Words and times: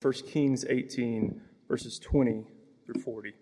1 0.00 0.12
Kings 0.28 0.64
18, 0.68 1.40
verses 1.68 1.98
20 1.98 2.44
through 2.86 3.02
40. 3.02 3.34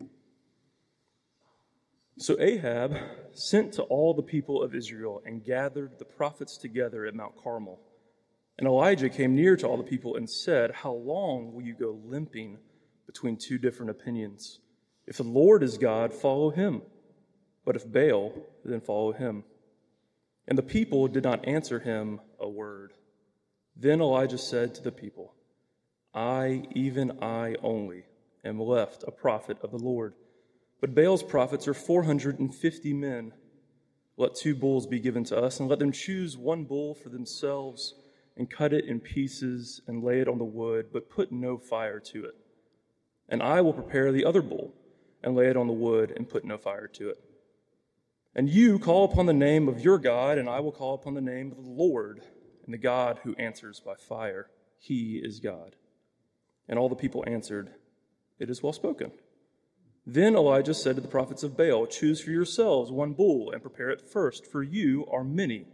So 2.18 2.40
Ahab 2.40 2.96
sent 3.32 3.74
to 3.74 3.82
all 3.82 4.14
the 4.14 4.22
people 4.22 4.62
of 4.62 4.74
Israel 4.74 5.20
and 5.26 5.44
gathered 5.44 5.98
the 5.98 6.06
prophets 6.06 6.56
together 6.56 7.04
at 7.04 7.14
Mount 7.14 7.34
Carmel. 7.42 7.78
And 8.58 8.66
Elijah 8.66 9.10
came 9.10 9.34
near 9.34 9.54
to 9.56 9.66
all 9.66 9.76
the 9.76 9.82
people 9.82 10.16
and 10.16 10.30
said, 10.30 10.70
How 10.70 10.92
long 10.92 11.52
will 11.52 11.60
you 11.60 11.74
go 11.74 12.00
limping 12.06 12.56
between 13.04 13.36
two 13.36 13.58
different 13.58 13.90
opinions? 13.90 14.60
If 15.06 15.18
the 15.18 15.24
Lord 15.24 15.62
is 15.62 15.76
God, 15.76 16.14
follow 16.14 16.48
him. 16.48 16.80
But 17.66 17.76
if 17.76 17.90
Baal, 17.90 18.32
then 18.64 18.80
follow 18.80 19.12
him. 19.12 19.44
And 20.48 20.56
the 20.56 20.62
people 20.62 21.06
did 21.06 21.24
not 21.24 21.46
answer 21.46 21.80
him 21.80 22.20
a 22.40 22.48
word. 22.48 22.94
Then 23.76 24.00
Elijah 24.00 24.38
said 24.38 24.74
to 24.76 24.82
the 24.82 24.92
people, 24.92 25.35
I, 26.16 26.62
even 26.74 27.22
I 27.22 27.56
only, 27.62 28.04
am 28.42 28.58
left 28.58 29.04
a 29.06 29.10
prophet 29.10 29.58
of 29.62 29.70
the 29.70 29.78
Lord. 29.78 30.14
But 30.80 30.94
Baal's 30.94 31.22
prophets 31.22 31.68
are 31.68 31.74
450 31.74 32.94
men. 32.94 33.34
Let 34.16 34.34
two 34.34 34.54
bulls 34.54 34.86
be 34.86 34.98
given 34.98 35.24
to 35.24 35.36
us, 35.36 35.60
and 35.60 35.68
let 35.68 35.78
them 35.78 35.92
choose 35.92 36.38
one 36.38 36.64
bull 36.64 36.94
for 36.94 37.10
themselves, 37.10 37.94
and 38.34 38.50
cut 38.50 38.72
it 38.72 38.86
in 38.86 38.98
pieces, 38.98 39.82
and 39.86 40.02
lay 40.02 40.20
it 40.20 40.28
on 40.28 40.38
the 40.38 40.44
wood, 40.44 40.86
but 40.90 41.10
put 41.10 41.30
no 41.30 41.58
fire 41.58 42.00
to 42.00 42.24
it. 42.24 42.34
And 43.28 43.42
I 43.42 43.60
will 43.60 43.74
prepare 43.74 44.10
the 44.10 44.24
other 44.24 44.40
bull, 44.40 44.72
and 45.22 45.36
lay 45.36 45.48
it 45.48 45.56
on 45.56 45.66
the 45.66 45.74
wood, 45.74 46.14
and 46.16 46.26
put 46.26 46.46
no 46.46 46.56
fire 46.56 46.86
to 46.94 47.10
it. 47.10 47.18
And 48.34 48.48
you 48.48 48.78
call 48.78 49.04
upon 49.04 49.26
the 49.26 49.34
name 49.34 49.68
of 49.68 49.80
your 49.80 49.98
God, 49.98 50.38
and 50.38 50.48
I 50.48 50.60
will 50.60 50.72
call 50.72 50.94
upon 50.94 51.12
the 51.12 51.20
name 51.20 51.52
of 51.52 51.62
the 51.62 51.70
Lord, 51.70 52.22
and 52.64 52.72
the 52.72 52.78
God 52.78 53.20
who 53.22 53.34
answers 53.34 53.80
by 53.80 53.96
fire. 53.96 54.48
He 54.78 55.16
is 55.22 55.40
God. 55.40 55.76
And 56.68 56.78
all 56.78 56.88
the 56.88 56.96
people 56.96 57.24
answered, 57.26 57.70
It 58.38 58.50
is 58.50 58.62
well 58.62 58.72
spoken. 58.72 59.12
Then 60.06 60.36
Elijah 60.36 60.74
said 60.74 60.94
to 60.96 61.02
the 61.02 61.08
prophets 61.08 61.42
of 61.42 61.56
Baal, 61.56 61.86
Choose 61.86 62.20
for 62.20 62.30
yourselves 62.30 62.92
one 62.92 63.12
bull 63.12 63.50
and 63.50 63.60
prepare 63.60 63.90
it 63.90 64.00
first, 64.00 64.46
for 64.46 64.62
you 64.62 65.06
are 65.10 65.24
many, 65.24 65.66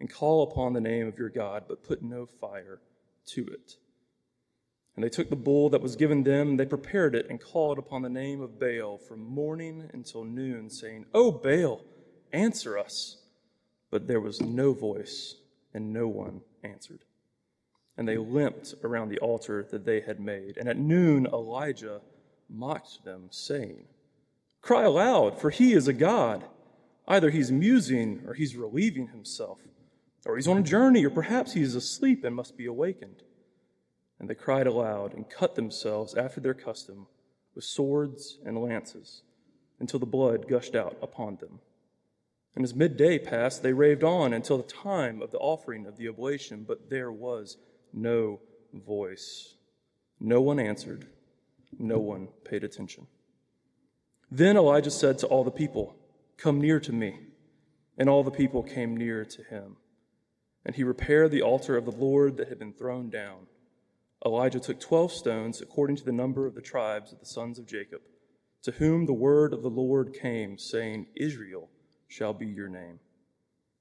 and 0.00 0.10
call 0.10 0.42
upon 0.42 0.72
the 0.72 0.80
name 0.80 1.06
of 1.06 1.18
your 1.18 1.28
God, 1.28 1.64
but 1.68 1.84
put 1.84 2.02
no 2.02 2.26
fire 2.26 2.80
to 3.26 3.46
it. 3.46 3.76
And 4.94 5.04
they 5.04 5.10
took 5.10 5.28
the 5.28 5.36
bull 5.36 5.68
that 5.70 5.82
was 5.82 5.94
given 5.94 6.22
them, 6.22 6.56
they 6.56 6.64
prepared 6.64 7.14
it, 7.14 7.26
and 7.28 7.38
called 7.38 7.78
upon 7.78 8.00
the 8.00 8.08
name 8.08 8.40
of 8.40 8.58
Baal 8.58 8.96
from 8.96 9.20
morning 9.20 9.90
until 9.92 10.24
noon, 10.24 10.70
saying, 10.70 11.04
O 11.12 11.30
Baal, 11.30 11.84
answer 12.32 12.78
us. 12.78 13.18
But 13.90 14.06
there 14.06 14.20
was 14.20 14.40
no 14.40 14.72
voice, 14.72 15.36
and 15.74 15.92
no 15.92 16.08
one 16.08 16.40
answered 16.64 17.05
and 17.96 18.06
they 18.06 18.16
limped 18.16 18.74
around 18.84 19.08
the 19.08 19.18
altar 19.18 19.66
that 19.70 19.84
they 19.84 20.00
had 20.00 20.20
made. 20.20 20.56
And 20.58 20.68
at 20.68 20.76
noon, 20.76 21.26
Elijah 21.26 22.00
mocked 22.48 23.04
them, 23.04 23.28
saying, 23.30 23.84
Cry 24.60 24.82
aloud, 24.82 25.40
for 25.40 25.50
he 25.50 25.72
is 25.72 25.88
a 25.88 25.92
God. 25.92 26.44
Either 27.08 27.30
he's 27.30 27.52
musing, 27.52 28.22
or 28.26 28.34
he's 28.34 28.56
relieving 28.56 29.08
himself, 29.08 29.58
or 30.24 30.36
he's 30.36 30.48
on 30.48 30.58
a 30.58 30.62
journey, 30.62 31.04
or 31.04 31.10
perhaps 31.10 31.52
he 31.52 31.62
is 31.62 31.74
asleep 31.74 32.24
and 32.24 32.34
must 32.34 32.56
be 32.56 32.66
awakened. 32.66 33.22
And 34.18 34.28
they 34.28 34.34
cried 34.34 34.66
aloud 34.66 35.14
and 35.14 35.30
cut 35.30 35.54
themselves 35.54 36.14
after 36.14 36.40
their 36.40 36.54
custom 36.54 37.06
with 37.54 37.64
swords 37.64 38.38
and 38.44 38.60
lances 38.60 39.22
until 39.78 40.00
the 40.00 40.06
blood 40.06 40.48
gushed 40.48 40.74
out 40.74 40.96
upon 41.00 41.36
them. 41.36 41.60
And 42.54 42.64
as 42.64 42.74
midday 42.74 43.18
passed, 43.18 43.62
they 43.62 43.74
raved 43.74 44.02
on 44.02 44.32
until 44.32 44.56
the 44.56 44.64
time 44.64 45.20
of 45.20 45.30
the 45.30 45.38
offering 45.38 45.86
of 45.86 45.98
the 45.98 46.08
oblation, 46.08 46.64
but 46.66 46.88
there 46.88 47.12
was 47.12 47.58
no 47.96 48.40
voice. 48.72 49.54
No 50.20 50.40
one 50.40 50.60
answered. 50.60 51.08
No 51.78 51.98
one 51.98 52.28
paid 52.44 52.62
attention. 52.62 53.06
Then 54.30 54.56
Elijah 54.56 54.90
said 54.90 55.18
to 55.18 55.26
all 55.26 55.44
the 55.44 55.50
people, 55.50 55.96
Come 56.36 56.60
near 56.60 56.78
to 56.80 56.92
me. 56.92 57.20
And 57.98 58.08
all 58.08 58.22
the 58.22 58.30
people 58.30 58.62
came 58.62 58.96
near 58.96 59.24
to 59.24 59.42
him. 59.42 59.76
And 60.64 60.76
he 60.76 60.84
repaired 60.84 61.30
the 61.30 61.42
altar 61.42 61.76
of 61.76 61.86
the 61.86 61.90
Lord 61.90 62.36
that 62.36 62.48
had 62.48 62.58
been 62.58 62.74
thrown 62.74 63.08
down. 63.08 63.46
Elijah 64.24 64.60
took 64.60 64.80
twelve 64.80 65.12
stones, 65.12 65.60
according 65.60 65.96
to 65.96 66.04
the 66.04 66.12
number 66.12 66.46
of 66.46 66.54
the 66.54 66.60
tribes 66.60 67.12
of 67.12 67.20
the 67.20 67.26
sons 67.26 67.58
of 67.58 67.66
Jacob, 67.66 68.00
to 68.62 68.72
whom 68.72 69.06
the 69.06 69.12
word 69.12 69.52
of 69.54 69.62
the 69.62 69.70
Lord 69.70 70.12
came, 70.12 70.58
saying, 70.58 71.06
Israel 71.14 71.70
shall 72.08 72.34
be 72.34 72.46
your 72.46 72.68
name. 72.68 72.98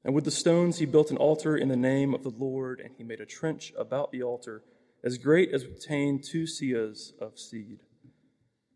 And 0.05 0.13
with 0.13 0.23
the 0.23 0.31
stones 0.31 0.77
he 0.77 0.85
built 0.85 1.09
an 1.09 1.17
altar 1.17 1.57
in 1.57 1.67
the 1.67 1.75
name 1.75 2.13
of 2.13 2.21
the 2.21 2.29
Lord, 2.29 2.79
and 2.79 2.93
he 2.95 3.03
made 3.03 3.19
a 3.19 3.25
trench 3.25 3.73
about 3.75 4.11
the 4.11 4.21
altar 4.21 4.61
as 5.03 5.17
great 5.17 5.51
as 5.51 5.63
would 5.63 5.79
contain 5.79 6.21
two 6.21 6.43
seahs 6.43 7.19
of 7.19 7.39
seed. 7.39 7.79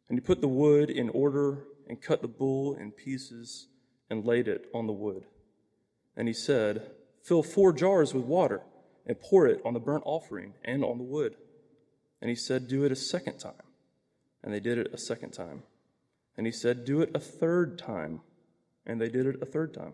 And 0.09 0.17
he 0.17 0.21
put 0.21 0.41
the 0.41 0.47
wood 0.47 0.89
in 0.89 1.09
order 1.09 1.65
and 1.87 2.01
cut 2.01 2.23
the 2.23 2.27
bull 2.27 2.73
in 2.73 2.91
pieces 2.91 3.67
and 4.09 4.25
laid 4.25 4.47
it 4.47 4.69
on 4.73 4.87
the 4.87 4.93
wood. 4.93 5.25
And 6.17 6.27
he 6.27 6.33
said, 6.33 6.89
Fill 7.23 7.43
four 7.43 7.73
jars 7.73 8.11
with 8.11 8.23
water 8.23 8.63
and 9.05 9.19
pour 9.21 9.45
it 9.45 9.61
on 9.63 9.75
the 9.75 9.79
burnt 9.79 10.03
offering 10.07 10.53
and 10.65 10.83
on 10.83 10.97
the 10.97 11.03
wood. 11.03 11.35
And 12.21 12.29
he 12.29 12.35
said, 12.35 12.67
Do 12.67 12.85
it 12.85 12.91
a 12.91 12.95
second 12.95 13.37
time. 13.37 13.53
And 14.43 14.51
they 14.51 14.59
did 14.59 14.79
it 14.79 14.89
a 14.93 14.97
second 14.97 15.31
time. 15.31 15.61
And 16.35 16.47
he 16.47 16.51
said, 16.51 16.85
Do 16.85 17.01
it 17.01 17.11
a 17.13 17.19
third 17.19 17.77
time. 17.77 18.21
And 18.83 18.99
they 18.99 19.09
did 19.09 19.27
it 19.27 19.43
a 19.43 19.45
third 19.45 19.75
time. 19.75 19.93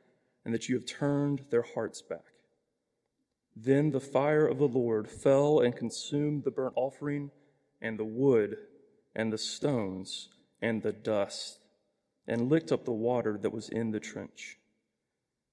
and 0.43 0.53
that 0.53 0.69
you 0.69 0.75
have 0.75 0.85
turned 0.85 1.45
their 1.49 1.65
hearts 1.75 2.01
back. 2.01 2.25
Then 3.55 3.91
the 3.91 3.99
fire 3.99 4.47
of 4.47 4.57
the 4.57 4.67
Lord 4.67 5.09
fell 5.09 5.59
and 5.59 5.75
consumed 5.75 6.43
the 6.43 6.51
burnt 6.51 6.73
offering 6.75 7.31
and 7.81 7.99
the 7.99 8.05
wood 8.05 8.57
and 9.15 9.31
the 9.31 9.37
stones 9.37 10.29
and 10.61 10.81
the 10.81 10.93
dust 10.93 11.59
and 12.27 12.49
licked 12.49 12.71
up 12.71 12.85
the 12.85 12.91
water 12.91 13.37
that 13.37 13.51
was 13.51 13.69
in 13.69 13.91
the 13.91 13.99
trench. 13.99 14.57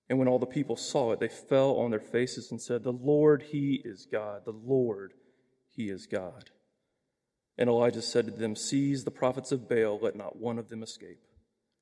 And 0.08 0.18
when 0.18 0.28
all 0.28 0.38
the 0.38 0.46
people 0.46 0.76
saw 0.76 1.12
it, 1.12 1.20
they 1.20 1.28
fell 1.28 1.76
on 1.76 1.90
their 1.90 2.00
faces 2.00 2.50
and 2.50 2.60
said, 2.60 2.82
The 2.82 2.92
Lord, 2.92 3.42
He 3.50 3.82
is 3.84 4.06
God. 4.10 4.44
The 4.44 4.52
Lord, 4.52 5.12
He 5.74 5.90
is 5.90 6.06
God. 6.06 6.50
And 7.58 7.68
Elijah 7.68 8.00
said 8.00 8.26
to 8.26 8.30
them, 8.30 8.54
Seize 8.54 9.04
the 9.04 9.10
prophets 9.10 9.52
of 9.52 9.68
Baal, 9.68 9.98
let 10.00 10.16
not 10.16 10.36
one 10.36 10.58
of 10.58 10.68
them 10.68 10.82
escape. 10.82 11.20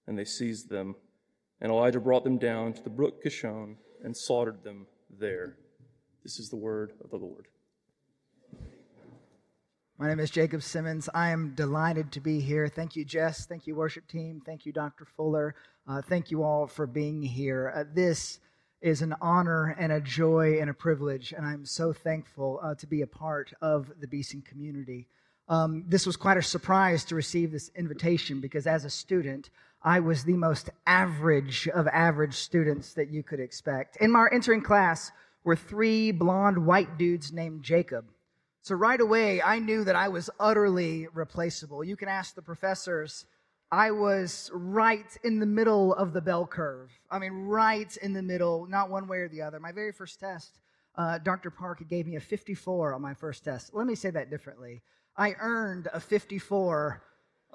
And 0.06 0.18
they 0.18 0.24
seized 0.24 0.70
them 0.70 0.96
and 1.60 1.70
Elijah 1.70 2.00
brought 2.00 2.24
them 2.24 2.38
down 2.38 2.72
to 2.72 2.82
the 2.82 2.90
brook 2.90 3.22
Kishon 3.24 3.76
and 4.02 4.16
slaughtered 4.16 4.62
them 4.62 4.86
there. 5.18 5.56
This 6.22 6.38
is 6.38 6.48
the 6.50 6.56
word 6.56 6.92
of 7.02 7.10
the 7.10 7.16
Lord. 7.16 7.46
My 9.98 10.08
name 10.08 10.20
is 10.20 10.30
Jacob 10.30 10.62
Simmons. 10.62 11.08
I 11.14 11.30
am 11.30 11.54
delighted 11.54 12.12
to 12.12 12.20
be 12.20 12.40
here. 12.40 12.68
Thank 12.68 12.96
you, 12.96 13.04
Jess. 13.04 13.46
Thank 13.46 13.66
you, 13.66 13.74
worship 13.74 14.06
team. 14.06 14.42
Thank 14.44 14.66
you, 14.66 14.72
Dr. 14.72 15.06
Fuller. 15.16 15.54
Uh, 15.88 16.02
thank 16.02 16.30
you 16.30 16.42
all 16.42 16.66
for 16.66 16.86
being 16.86 17.22
here. 17.22 17.72
Uh, 17.74 17.84
this 17.94 18.38
is 18.82 19.00
an 19.00 19.14
honor 19.22 19.74
and 19.78 19.92
a 19.92 20.00
joy 20.00 20.58
and 20.60 20.68
a 20.68 20.74
privilege, 20.74 21.32
and 21.32 21.46
I'm 21.46 21.64
so 21.64 21.94
thankful 21.94 22.60
uh, 22.62 22.74
to 22.74 22.86
be 22.86 23.00
a 23.00 23.06
part 23.06 23.54
of 23.62 23.90
the 23.98 24.06
Beeson 24.06 24.42
community. 24.42 25.08
Um, 25.48 25.84
this 25.88 26.04
was 26.04 26.16
quite 26.16 26.36
a 26.36 26.42
surprise 26.42 27.04
to 27.06 27.14
receive 27.14 27.50
this 27.50 27.70
invitation 27.74 28.40
because 28.40 28.66
as 28.66 28.84
a 28.84 28.90
student, 28.90 29.48
I 29.86 30.00
was 30.00 30.24
the 30.24 30.36
most 30.36 30.68
average 30.84 31.68
of 31.68 31.86
average 31.86 32.34
students 32.34 32.92
that 32.94 33.08
you 33.08 33.22
could 33.22 33.38
expect. 33.38 33.96
In 33.98 34.10
my 34.10 34.26
entering 34.32 34.60
class 34.60 35.12
were 35.44 35.54
three 35.54 36.10
blonde 36.10 36.66
white 36.66 36.98
dudes 36.98 37.32
named 37.32 37.62
Jacob. 37.62 38.04
So 38.62 38.74
right 38.74 39.00
away, 39.00 39.40
I 39.40 39.60
knew 39.60 39.84
that 39.84 39.94
I 39.94 40.08
was 40.08 40.28
utterly 40.40 41.06
replaceable. 41.14 41.84
You 41.84 41.94
can 41.94 42.08
ask 42.08 42.34
the 42.34 42.42
professors. 42.42 43.26
I 43.70 43.92
was 43.92 44.50
right 44.52 45.06
in 45.22 45.38
the 45.38 45.46
middle 45.46 45.94
of 45.94 46.12
the 46.12 46.20
bell 46.20 46.48
curve. 46.48 46.90
I 47.08 47.20
mean, 47.20 47.46
right 47.46 47.96
in 47.98 48.12
the 48.12 48.22
middle, 48.22 48.66
not 48.66 48.90
one 48.90 49.06
way 49.06 49.18
or 49.18 49.28
the 49.28 49.42
other. 49.42 49.60
My 49.60 49.70
very 49.70 49.92
first 49.92 50.18
test, 50.18 50.58
uh, 50.96 51.18
Dr. 51.18 51.52
Park 51.52 51.88
gave 51.88 52.08
me 52.08 52.16
a 52.16 52.20
54 52.20 52.92
on 52.92 53.02
my 53.02 53.14
first 53.14 53.44
test. 53.44 53.72
Let 53.72 53.86
me 53.86 53.94
say 53.94 54.10
that 54.10 54.30
differently. 54.30 54.82
I 55.16 55.36
earned 55.38 55.86
a 55.92 56.00
54 56.00 57.02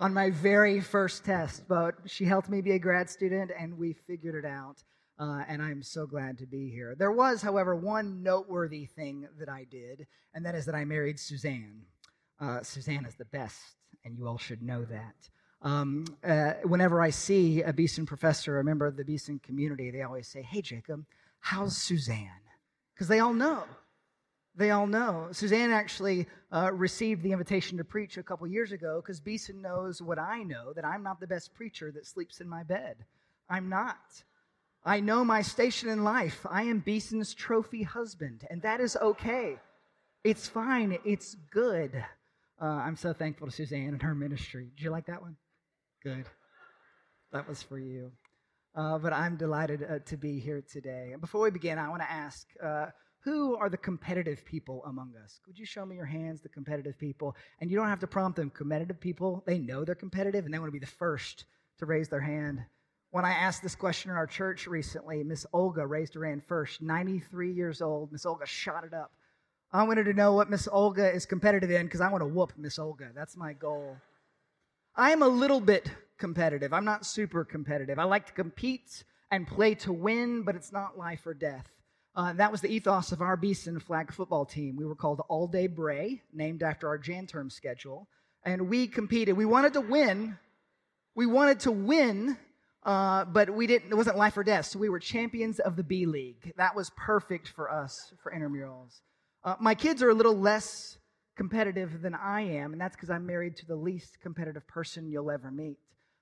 on 0.02 0.16
my 0.16 0.32
very 0.32 0.82
first 0.82 1.24
test, 1.24 1.68
but 1.68 1.94
she 2.08 2.26
helped 2.26 2.50
me 2.50 2.60
be 2.60 2.72
a 2.72 2.80
grad 2.80 3.08
student 3.08 3.52
and 3.58 3.78
we 3.78 3.94
figured 3.94 4.34
it 4.34 4.48
out. 4.48 4.84
Uh, 5.20 5.44
and 5.48 5.62
I'm 5.62 5.84
so 5.84 6.08
glad 6.08 6.40
to 6.40 6.48
be 6.48 6.72
here. 6.72 6.96
There 6.98 7.12
was, 7.12 7.44
however, 7.44 7.76
one 7.76 8.24
noteworthy 8.24 8.86
thing 8.86 9.28
that 9.38 9.48
I 9.48 9.68
did, 9.70 10.08
and 10.34 10.44
that 10.48 10.56
is 10.56 10.66
that 10.66 10.74
I 10.74 10.84
married 10.84 11.20
Suzanne. 11.20 11.84
Uh, 12.40 12.64
Suzanne 12.64 13.06
is 13.06 13.14
the 13.14 13.26
best, 13.26 13.62
and 14.04 14.18
you 14.18 14.28
all 14.28 14.40
should 14.40 14.64
know 14.64 14.84
that. 14.86 15.30
Um, 15.62 16.06
uh, 16.24 16.54
whenever 16.64 17.00
I 17.00 17.12
see 17.12 17.62
a 17.62 17.72
Beeson 17.72 18.08
professor, 18.08 18.58
a 18.58 18.64
member 18.64 18.88
of 18.88 18.98
the 18.98 19.06
Beeson 19.06 19.38
community, 19.38 19.92
they 19.92 20.02
always 20.02 20.28
say, 20.28 20.42
Hey, 20.42 20.64
Jacob, 20.64 21.06
how's 21.40 21.78
Suzanne? 21.78 22.30
Because 22.96 23.08
they 23.08 23.20
all 23.20 23.34
know. 23.34 23.66
They 24.56 24.72
all 24.72 24.88
know. 24.88 25.30
Suzanne 25.32 25.72
actually 25.72 26.28
uh, 26.52 26.72
received 26.74 27.24
the 27.24 27.32
invitation 27.32 27.78
to 27.78 27.84
preach 27.84 28.18
a 28.18 28.24
couple 28.24 28.48
years 28.48 28.74
ago 28.74 29.02
because 29.02 29.20
Beeson 29.20 29.62
knows 29.62 30.02
what 30.02 30.20
I 30.20 30.44
know 30.44 30.74
that 30.74 30.86
I'm 30.86 31.04
not 31.04 31.20
the 31.20 31.28
best 31.28 31.54
preacher 31.54 31.92
that 31.92 32.06
sleeps 32.06 32.42
in 32.42 32.50
my 32.50 32.64
bed. 32.64 32.98
I'm 33.50 33.70
not. 33.70 34.24
I 34.84 35.00
know 35.00 35.24
my 35.24 35.42
station 35.42 35.90
in 35.90 36.04
life. 36.04 36.46
I 36.50 36.64
am 36.64 36.80
Beeson's 36.80 37.34
trophy 37.34 37.84
husband, 37.84 38.46
and 38.50 38.62
that 38.64 38.82
is 38.82 38.98
okay. 38.98 39.58
It's 40.24 40.48
fine. 40.48 40.98
It's 41.06 41.36
good. 41.52 42.04
Uh, 42.62 42.66
I'm 42.66 42.96
so 42.96 43.14
thankful 43.14 43.48
to 43.48 43.54
Suzanne 43.54 43.90
and 43.90 44.02
her 44.02 44.16
ministry. 44.16 44.72
Did 44.76 44.84
you 44.84 44.92
like 44.92 45.06
that 45.06 45.22
one? 45.22 45.36
Good. 46.04 46.26
That 47.32 47.48
was 47.48 47.64
for 47.64 47.80
you. 47.80 48.12
Uh, 48.76 48.98
but 48.98 49.14
I'm 49.14 49.36
delighted 49.36 49.84
uh, 49.84 50.00
to 50.06 50.18
be 50.18 50.40
here 50.40 50.64
today. 50.72 51.10
And 51.12 51.22
before 51.22 51.42
we 51.42 51.52
begin, 51.52 51.78
I 51.78 51.90
want 51.90 52.02
to 52.02 52.12
ask 52.12 52.48
uh, 52.64 52.88
who 53.24 53.56
are 53.56 53.70
the 53.70 53.78
competitive 53.78 54.44
people 54.46 54.84
among 54.86 55.14
us? 55.24 55.40
Could 55.46 55.58
you 55.58 55.66
show 55.66 55.86
me 55.86 55.96
your 55.96 56.06
hands, 56.06 56.42
the 56.42 56.50
competitive 56.50 56.98
people? 56.98 57.36
And 57.60 57.70
you 57.70 57.78
don't 57.78 57.88
have 57.88 58.00
to 58.00 58.08
prompt 58.08 58.36
them. 58.36 58.50
Competitive 58.50 59.00
people, 59.00 59.44
they 59.46 59.60
know 59.60 59.86
they're 59.86 59.94
competitive 59.94 60.46
and 60.46 60.54
they 60.54 60.58
want 60.58 60.70
to 60.70 60.80
be 60.80 60.80
the 60.80 60.88
first 60.88 61.46
to 61.78 61.86
raise 61.86 62.10
their 62.10 62.22
hand. 62.22 62.64
When 63.12 63.24
I 63.24 63.32
asked 63.32 63.62
this 63.62 63.76
question 63.76 64.10
in 64.10 64.18
our 64.18 64.26
church 64.26 64.66
recently, 64.66 65.24
Miss 65.24 65.46
Olga 65.54 65.86
raised 65.86 66.16
her 66.16 66.26
hand 66.26 66.44
first, 66.48 66.82
93 66.82 67.52
years 67.52 67.82
old. 67.82 68.12
Miss 68.12 68.26
Olga 68.26 68.46
shot 68.48 68.86
it 68.86 68.94
up. 68.94 69.12
I 69.72 69.84
wanted 69.84 70.06
to 70.06 70.14
know 70.14 70.34
what 70.34 70.50
Miss 70.50 70.68
Olga 70.72 71.14
is 71.14 71.26
competitive 71.26 71.70
in 71.70 71.86
because 71.86 72.02
I 72.02 72.10
want 72.10 72.22
to 72.22 72.28
whoop 72.28 72.54
Miss 72.58 72.80
Olga. 72.80 73.12
That's 73.14 73.38
my 73.38 73.54
goal. 73.54 73.98
I 74.96 75.12
am 75.12 75.22
a 75.22 75.28
little 75.28 75.62
bit 75.62 75.92
competitive. 76.18 76.74
I'm 76.74 76.86
not 76.86 77.06
super 77.06 77.46
competitive. 77.46 78.00
I 78.00 78.04
like 78.04 78.26
to 78.28 78.34
compete 78.34 79.04
and 79.30 79.48
play 79.48 79.76
to 79.76 79.94
win, 79.94 80.44
but 80.44 80.56
it's 80.56 80.72
not 80.72 80.98
life 80.98 81.26
or 81.26 81.34
death. 81.34 81.68
Uh, 82.14 82.34
that 82.34 82.52
was 82.52 82.62
the 82.62 82.68
ethos 82.68 83.12
of 83.12 83.22
our 83.22 83.38
Beeson 83.38 83.80
flag 83.80 84.12
football 84.12 84.46
team. 84.46 84.76
We 84.76 84.86
were 84.86 84.96
called 84.96 85.22
All 85.30 85.48
Day 85.48 85.68
Bray, 85.68 86.22
named 86.34 86.62
after 86.62 86.88
our 86.88 86.98
Jan 86.98 87.26
term 87.26 87.50
schedule. 87.50 88.08
And 88.44 88.70
we 88.70 88.88
competed. 88.88 89.38
We 89.38 89.46
wanted 89.46 89.74
to 89.74 89.82
win. 89.82 90.38
We 91.16 91.26
wanted 91.26 91.62
to 91.62 91.72
win, 91.72 92.38
uh, 92.84 93.26
but 93.26 93.50
we 93.50 93.68
didn't, 93.68 93.92
it 93.92 93.96
wasn't 93.96 94.18
life 94.18 94.36
or 94.38 94.44
death. 94.44 94.66
So 94.66 94.80
we 94.80 94.90
were 94.90 95.00
champions 95.00 95.60
of 95.60 95.76
the 95.76 95.84
B 95.84 96.06
League. 96.06 96.54
That 96.58 96.76
was 96.76 96.90
perfect 96.98 97.50
for 97.50 97.72
us, 97.72 98.14
for 98.24 98.32
intramurals. 98.32 99.02
Uh, 99.44 99.56
my 99.60 99.76
kids 99.76 100.02
are 100.02 100.10
a 100.10 100.14
little 100.14 100.38
less 100.38 100.98
competitive 101.36 102.02
than 102.02 102.16
I 102.16 102.42
am, 102.42 102.72
and 102.72 102.82
that's 102.82 102.96
because 102.96 103.10
I'm 103.10 103.26
married 103.26 103.58
to 103.58 103.66
the 103.66 103.76
least 103.76 104.20
competitive 104.22 104.68
person 104.68 105.10
you'll 105.10 105.32
ever 105.32 105.52
meet. 105.52 105.78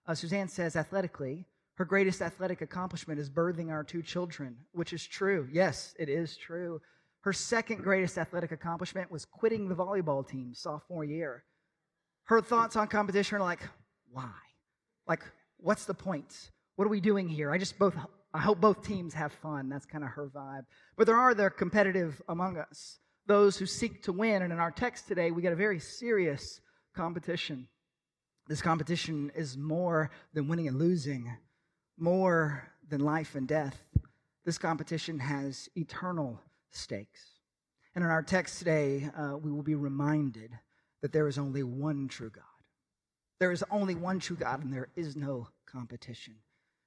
Uh, 0.08 0.16
Suzanne 0.16 0.48
says 0.48 0.76
athletically, 0.76 1.46
her 1.80 1.86
greatest 1.86 2.22
athletic 2.22 2.60
accomplishment 2.60 3.22
is 3.22 3.30
birthing 3.30 3.72
our 3.72 3.86
two 3.86 4.02
children, 4.02 4.58
which 4.74 4.92
is 4.92 5.08
true. 5.08 5.48
Yes, 5.50 5.96
it 5.98 6.10
is 6.10 6.36
true. 6.36 6.82
Her 7.22 7.32
second 7.32 7.84
greatest 7.84 8.18
athletic 8.18 8.52
accomplishment 8.52 9.10
was 9.10 9.24
quitting 9.24 9.70
the 9.70 9.76
volleyball 9.76 10.28
team 10.28 10.54
sophomore 10.54 11.06
year. 11.06 11.46
Her 12.26 12.42
thoughts 12.42 12.76
on 12.76 12.90
competition 12.90 13.38
are 13.38 13.40
like, 13.40 13.62
why? 14.12 14.34
Like, 15.08 15.24
what's 15.56 15.86
the 15.86 15.94
point? 15.94 16.52
What 16.76 16.84
are 16.84 16.90
we 16.90 17.00
doing 17.00 17.30
here? 17.30 17.50
I 17.50 17.58
just 17.58 17.80
both 17.80 17.96
I 18.34 18.40
hope 18.40 18.60
both 18.60 18.84
teams 18.84 19.14
have 19.14 19.32
fun. 19.32 19.70
That's 19.70 19.86
kind 19.86 20.04
of 20.04 20.10
her 20.12 20.30
vibe. 20.36 20.66
But 20.98 21.08
there 21.08 21.16
are 21.16 21.34
the 21.34 21.50
competitive 21.50 22.22
among 22.28 22.58
us 22.58 23.00
those 23.26 23.58
who 23.58 23.66
seek 23.66 24.04
to 24.04 24.12
win. 24.12 24.42
And 24.42 24.52
in 24.52 24.60
our 24.60 24.72
text 24.72 25.08
today, 25.08 25.32
we 25.32 25.42
get 25.42 25.54
a 25.54 25.56
very 25.56 25.80
serious 25.80 26.60
competition. 26.94 27.70
This 28.48 28.62
competition 28.62 29.32
is 29.34 29.58
more 29.58 30.12
than 30.34 30.50
winning 30.50 30.68
and 30.68 30.78
losing, 30.78 31.32
more 32.00 32.68
than 32.88 33.02
life 33.02 33.36
and 33.36 33.48
death. 33.48 33.78
This 34.46 34.58
competition 34.58 35.20
has 35.20 35.70
eternal 35.76 36.42
stakes. 36.72 37.22
And 37.96 38.04
in 38.04 38.10
our 38.10 38.24
text 38.24 38.60
today, 38.60 39.10
uh, 39.18 39.38
we 39.38 39.52
will 39.52 39.64
be 39.64 39.76
reminded 39.76 40.52
that 41.02 41.12
there 41.12 41.28
is 41.28 41.38
only 41.38 41.64
one 41.64 42.08
true 42.08 42.30
God. 42.30 42.44
There 43.40 43.52
is 43.52 43.64
only 43.72 43.96
one 43.96 44.20
true 44.20 44.36
God, 44.36 44.64
and 44.64 44.74
there 44.74 44.90
is 44.96 45.16
no 45.16 45.48
competition. 45.66 46.36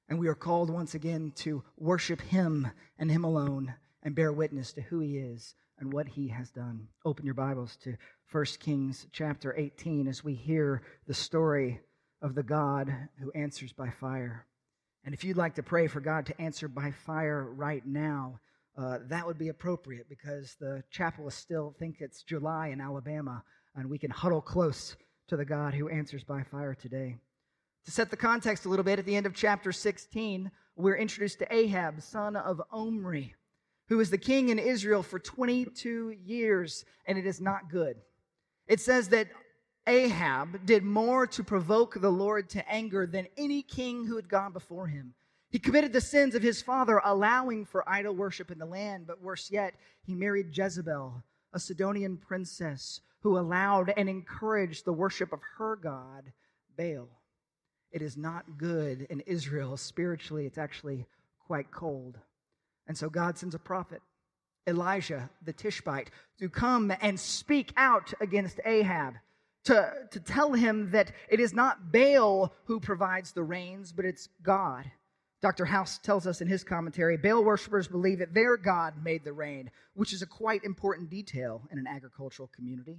And 0.08 0.18
we 0.18 0.28
are 0.28 0.34
called 0.34 0.70
once 0.70 0.94
again 0.94 1.32
to 1.36 1.62
worship 1.78 2.20
Him 2.20 2.70
and 2.98 3.10
Him 3.10 3.24
alone 3.24 3.74
and 4.02 4.14
bear 4.14 4.32
witness 4.32 4.72
to 4.74 4.82
who 4.82 5.00
He 5.00 5.18
is 5.18 5.54
and 5.82 5.92
what 5.92 6.06
he 6.06 6.28
has 6.28 6.50
done. 6.50 6.86
Open 7.04 7.24
your 7.24 7.34
Bibles 7.34 7.76
to 7.82 7.96
1 8.30 8.44
Kings 8.60 9.08
chapter 9.10 9.52
18 9.56 10.06
as 10.06 10.22
we 10.22 10.32
hear 10.32 10.80
the 11.08 11.14
story 11.14 11.80
of 12.22 12.36
the 12.36 12.44
God 12.44 12.94
who 13.18 13.32
answers 13.32 13.72
by 13.72 13.90
fire. 13.90 14.46
And 15.04 15.14
if 15.14 15.24
you'd 15.24 15.36
like 15.36 15.54
to 15.56 15.62
pray 15.62 15.86
for 15.86 16.00
God 16.00 16.26
to 16.26 16.40
answer 16.40 16.68
by 16.68 16.90
fire 16.90 17.44
right 17.44 17.84
now, 17.84 18.40
uh, 18.76 18.98
that 19.08 19.26
would 19.26 19.38
be 19.38 19.48
appropriate 19.48 20.08
because 20.08 20.56
the 20.60 20.82
chapel 20.90 21.28
is 21.28 21.34
still 21.34 21.74
think 21.78 21.96
it's 22.00 22.22
July 22.22 22.68
in 22.68 22.80
Alabama, 22.80 23.42
and 23.74 23.90
we 23.90 23.98
can 23.98 24.10
huddle 24.10 24.40
close 24.40 24.96
to 25.28 25.36
the 25.36 25.44
God 25.44 25.74
who 25.74 25.88
answers 25.88 26.24
by 26.24 26.42
fire 26.42 26.74
today. 26.74 27.16
To 27.84 27.90
set 27.90 28.10
the 28.10 28.16
context 28.16 28.64
a 28.64 28.68
little 28.68 28.84
bit, 28.84 28.98
at 28.98 29.04
the 29.04 29.16
end 29.16 29.26
of 29.26 29.34
chapter 29.34 29.72
16, 29.72 30.50
we're 30.76 30.96
introduced 30.96 31.40
to 31.40 31.54
Ahab, 31.54 32.00
son 32.00 32.36
of 32.36 32.62
Omri 32.70 33.34
who 33.92 33.98
was 33.98 34.08
the 34.08 34.16
king 34.16 34.48
in 34.48 34.58
Israel 34.58 35.02
for 35.02 35.18
22 35.18 36.16
years, 36.24 36.86
and 37.04 37.18
it 37.18 37.26
is 37.26 37.42
not 37.42 37.70
good. 37.70 37.96
It 38.66 38.80
says 38.80 39.08
that 39.08 39.28
Ahab 39.86 40.64
did 40.64 40.84
more 40.84 41.26
to 41.26 41.42
provoke 41.42 42.00
the 42.00 42.10
Lord 42.10 42.48
to 42.50 42.68
anger 42.70 43.06
than 43.06 43.26
any 43.36 43.62
king 43.62 44.06
who 44.06 44.16
had 44.16 44.28
gone 44.28 44.52
before 44.52 44.86
him. 44.86 45.14
He 45.50 45.58
committed 45.58 45.92
the 45.92 46.00
sins 46.00 46.34
of 46.34 46.42
his 46.42 46.62
father, 46.62 47.00
allowing 47.04 47.66
for 47.66 47.88
idol 47.88 48.14
worship 48.14 48.50
in 48.50 48.58
the 48.58 48.66
land, 48.66 49.06
but 49.06 49.20
worse 49.20 49.50
yet, 49.50 49.74
he 50.02 50.14
married 50.14 50.56
Jezebel, 50.56 51.22
a 51.52 51.58
Sidonian 51.60 52.16
princess 52.16 53.00
who 53.20 53.38
allowed 53.38 53.92
and 53.96 54.08
encouraged 54.08 54.84
the 54.84 54.92
worship 54.92 55.32
of 55.32 55.40
her 55.58 55.76
god, 55.76 56.32
Baal. 56.76 57.08
It 57.90 58.02
is 58.02 58.16
not 58.16 58.56
good 58.56 59.06
in 59.10 59.20
Israel. 59.20 59.76
Spiritually, 59.76 60.46
it's 60.46 60.58
actually 60.58 61.06
quite 61.46 61.70
cold. 61.70 62.18
And 62.86 62.96
so 62.96 63.10
God 63.10 63.36
sends 63.36 63.54
a 63.54 63.58
prophet, 63.58 64.00
Elijah 64.66 65.28
the 65.44 65.52
Tishbite, 65.52 66.10
to 66.38 66.48
come 66.48 66.92
and 67.00 67.20
speak 67.20 67.72
out 67.76 68.12
against 68.20 68.58
Ahab, 68.64 69.14
to, 69.64 69.92
to 70.10 70.20
tell 70.20 70.52
him 70.52 70.90
that 70.90 71.12
it 71.28 71.40
is 71.40 71.52
not 71.52 71.92
Baal 71.92 72.52
who 72.64 72.80
provides 72.80 73.32
the 73.32 73.42
rains, 73.42 73.92
but 73.92 74.04
it's 74.04 74.28
God. 74.42 74.90
Dr. 75.40 75.64
House 75.64 75.98
tells 75.98 76.26
us 76.26 76.40
in 76.40 76.48
his 76.48 76.62
commentary 76.62 77.16
Baal 77.16 77.44
worshippers 77.44 77.88
believe 77.88 78.20
that 78.20 78.34
their 78.34 78.56
God 78.56 78.94
made 79.02 79.24
the 79.24 79.32
rain, 79.32 79.70
which 79.94 80.12
is 80.12 80.22
a 80.22 80.26
quite 80.26 80.64
important 80.64 81.10
detail 81.10 81.62
in 81.70 81.78
an 81.78 81.86
agricultural 81.86 82.48
community. 82.54 82.98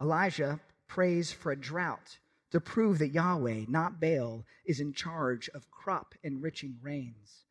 Elijah 0.00 0.60
prays 0.86 1.32
for 1.32 1.52
a 1.52 1.56
drought 1.56 2.18
to 2.52 2.60
prove 2.60 2.98
that 2.98 3.08
Yahweh, 3.08 3.64
not 3.68 4.00
Baal, 4.00 4.44
is 4.66 4.80
in 4.80 4.92
charge 4.92 5.48
of 5.54 5.70
crop 5.70 6.14
enriching 6.22 6.76
rains. 6.82 7.44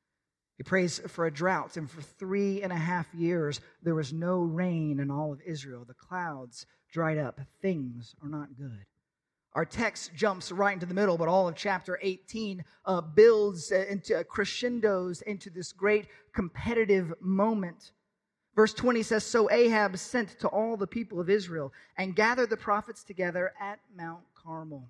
He 0.57 0.63
prays 0.63 0.99
for 0.99 1.25
a 1.25 1.33
drought, 1.33 1.75
and 1.75 1.89
for 1.89 2.01
three 2.01 2.61
and 2.61 2.71
a 2.71 2.77
half 2.77 3.13
years 3.13 3.59
there 3.83 3.95
was 3.95 4.13
no 4.13 4.39
rain 4.39 4.99
in 4.99 5.11
all 5.11 5.33
of 5.33 5.41
Israel. 5.41 5.83
The 5.83 5.95
clouds 5.95 6.65
dried 6.95 7.17
up. 7.17 7.41
Things 7.61 8.15
are 8.23 8.29
not 8.29 8.55
good. 8.57 8.85
Our 9.51 9.65
text 9.65 10.15
jumps 10.15 10.49
right 10.49 10.73
into 10.73 10.85
the 10.85 10.93
middle, 10.93 11.17
but 11.17 11.27
all 11.27 11.45
of 11.45 11.53
chapter 11.53 11.99
18 12.01 12.63
uh, 12.85 13.01
builds 13.01 13.69
uh, 13.73 13.83
into 13.89 14.17
uh, 14.17 14.23
crescendos 14.23 15.21
into 15.23 15.49
this 15.49 15.73
great 15.73 16.07
competitive 16.33 17.13
moment. 17.19 17.91
Verse 18.55 18.73
20 18.73 19.03
says 19.03 19.25
So 19.25 19.51
Ahab 19.51 19.97
sent 19.97 20.39
to 20.39 20.47
all 20.47 20.77
the 20.77 20.87
people 20.87 21.19
of 21.19 21.29
Israel 21.29 21.73
and 21.97 22.15
gathered 22.15 22.49
the 22.49 22.55
prophets 22.55 23.03
together 23.03 23.51
at 23.59 23.79
Mount 23.93 24.23
Carmel. 24.33 24.89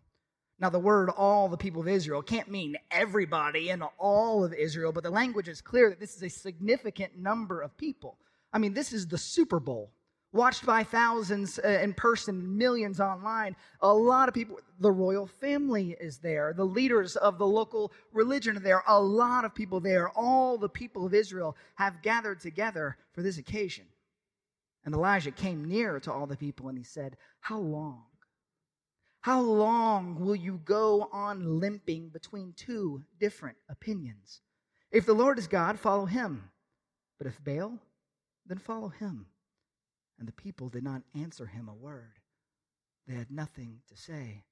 Now, 0.59 0.69
the 0.69 0.77
word 0.77 1.09
all 1.09 1.50
the 1.50 1.57
people 1.57 1.81
of 1.81 1.88
Israel 1.88 2.21
can't 2.21 2.51
mean 2.51 2.77
everybody 2.91 3.71
in 3.71 3.81
all 3.97 4.43
of 4.43 4.53
Israel, 4.53 4.91
but 4.91 5.03
the 5.03 5.09
language 5.09 5.47
is 5.50 5.59
clear 5.59 5.89
that 5.89 6.00
this 6.00 6.15
is 6.15 6.21
a 6.21 6.29
significant 6.29 7.17
number 7.17 7.62
of 7.62 7.75
people. 7.77 8.19
I 8.53 8.59
mean, 8.59 8.75
this 8.75 8.93
is 8.93 9.07
the 9.07 9.17
Super 9.17 9.59
Bowl, 9.59 9.89
watched 10.36 10.65
by 10.65 10.84
thousands 10.84 11.60
uh, 11.63 11.80
in 11.82 11.94
person, 11.94 12.58
millions 12.58 13.00
online. 13.00 13.56
A 13.82 13.94
lot 13.94 14.27
of 14.27 14.36
people, 14.36 14.60
the 14.80 14.92
royal 14.92 15.25
family 15.25 15.96
is 16.00 16.18
there, 16.18 16.54
the 16.56 16.65
leaders 16.65 17.15
of 17.15 17.38
the 17.38 17.48
local 17.48 17.92
religion 18.12 18.58
are 18.58 18.60
there, 18.60 18.84
a 18.88 19.01
lot 19.01 19.46
of 19.46 19.56
people 19.56 19.80
there. 19.80 20.10
All 20.10 20.58
the 20.58 20.70
people 20.70 21.06
of 21.06 21.13
Israel 21.13 21.56
have 21.75 22.01
gathered 22.01 22.42
together 22.42 22.98
for 23.13 23.22
this 23.22 23.38
occasion. 23.38 23.86
And 24.84 24.94
Elijah 24.94 25.32
came 25.32 25.65
near 25.65 26.00
to 26.01 26.12
all 26.12 26.27
the 26.27 26.38
people 26.38 26.68
and 26.68 26.77
he 26.77 26.84
said, 26.84 27.18
How 27.39 27.58
long? 27.58 28.04
How 29.22 29.42
long 29.42 30.20
will 30.20 30.36
you 30.36 30.62
go 30.65 31.10
on 31.12 31.60
limping 31.60 32.10
between 32.10 32.54
two 32.56 33.01
different 33.20 33.58
opinions? 33.70 34.42
If 34.92 35.08
the 35.08 35.15
Lord 35.15 35.39
is 35.39 35.48
God, 35.48 35.80
follow 35.80 36.06
him. 36.06 36.51
But 37.18 37.25
if 37.25 37.44
Baal, 37.44 37.80
then 38.46 38.60
follow 38.60 38.89
him. 38.89 39.25
And 40.19 40.27
the 40.27 40.34
people 40.34 40.69
did 40.69 40.84
not 40.84 41.01
answer 41.13 41.45
him 41.45 41.67
a 41.67 41.74
word. 41.74 42.19
they 43.07 43.15
had 43.15 43.29
nothing 43.29 43.81
to 43.88 43.95
say. 43.95 44.45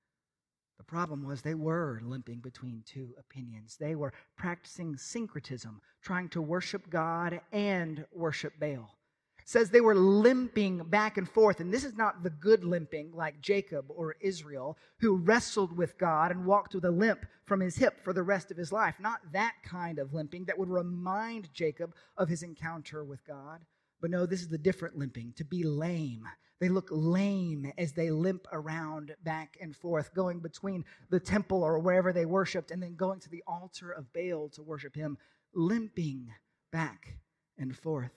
The 0.77 0.83
problem 0.83 1.23
was 1.25 1.41
they 1.41 1.55
were 1.55 2.01
limping 2.03 2.39
between 2.39 2.83
two 2.85 3.15
opinions. 3.17 3.77
They 3.77 3.95
were 3.95 4.13
practicing 4.35 4.97
syncretism, 4.97 5.81
trying 6.01 6.29
to 6.29 6.41
worship 6.41 6.89
God 6.89 7.41
and 7.51 8.05
worship 8.11 8.59
Baal. 8.59 8.97
It 9.39 9.49
says 9.49 9.69
they 9.69 9.81
were 9.81 9.95
limping 9.95 10.83
back 10.85 11.17
and 11.17 11.29
forth, 11.29 11.59
and 11.59 11.73
this 11.73 11.83
is 11.83 11.95
not 11.95 12.23
the 12.23 12.29
good 12.29 12.63
limping 12.63 13.11
like 13.13 13.41
Jacob 13.41 13.85
or 13.89 14.15
Israel, 14.21 14.77
who 14.99 15.17
wrestled 15.17 15.75
with 15.75 15.97
God 15.97 16.31
and 16.31 16.45
walked 16.45 16.73
with 16.75 16.85
a 16.85 16.91
limp 16.91 17.25
from 17.45 17.59
his 17.59 17.75
hip 17.75 18.03
for 18.03 18.13
the 18.13 18.23
rest 18.23 18.51
of 18.51 18.57
his 18.57 18.71
life. 18.71 18.95
Not 18.99 19.19
that 19.33 19.55
kind 19.63 19.99
of 19.99 20.13
limping 20.13 20.45
that 20.45 20.57
would 20.57 20.69
remind 20.69 21.53
Jacob 21.53 21.93
of 22.17 22.29
his 22.29 22.41
encounter 22.41 23.03
with 23.03 23.25
God. 23.25 23.65
But 24.03 24.11
no, 24.11 24.25
this 24.25 24.41
is 24.41 24.49
the 24.49 24.57
different 24.57 24.97
limping, 24.97 25.31
to 25.37 25.45
be 25.45 25.63
lame, 25.63 26.27
they 26.59 26.67
look 26.67 26.89
lame 26.91 27.71
as 27.77 27.93
they 27.93 28.11
limp 28.11 28.47
around 28.51 29.15
back 29.23 29.55
and 29.61 29.73
forth, 29.73 30.13
going 30.13 30.41
between 30.41 30.83
the 31.09 31.21
temple 31.21 31.63
or 31.63 31.79
wherever 31.79 32.11
they 32.11 32.25
worshiped 32.25 32.69
and 32.69 32.83
then 32.83 32.95
going 32.95 33.21
to 33.21 33.29
the 33.29 33.43
altar 33.47 33.91
of 33.91 34.11
Baal 34.11 34.49
to 34.55 34.61
worship 34.61 34.93
him, 34.93 35.17
limping 35.53 36.33
back 36.69 37.17
and 37.57 37.77
forth. 37.77 38.11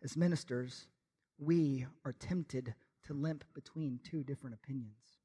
As 0.00 0.16
ministers, 0.16 0.86
we 1.36 1.84
are 2.04 2.12
tempted 2.12 2.76
to 3.06 3.14
limp 3.14 3.42
between 3.52 3.98
two 4.04 4.22
different 4.22 4.54
opinions. 4.54 5.21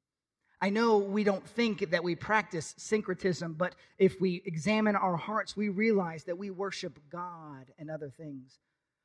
I 0.60 0.70
know 0.72 0.98
we 0.98 1.24
don't 1.24 1.48
think 1.48 1.92
that 1.92 2.04
we 2.04 2.16
practice 2.16 2.74
syncretism, 2.78 3.54
but 3.54 3.76
if 4.00 4.20
we 4.20 4.42
examine 4.46 4.96
our 4.96 5.16
hearts, 5.16 5.56
we 5.56 5.70
realize 5.70 6.24
that 6.24 6.38
we 6.38 6.50
worship 6.50 7.00
God 7.12 7.72
and 7.78 7.92
other 7.92 8.10
things. 8.10 8.60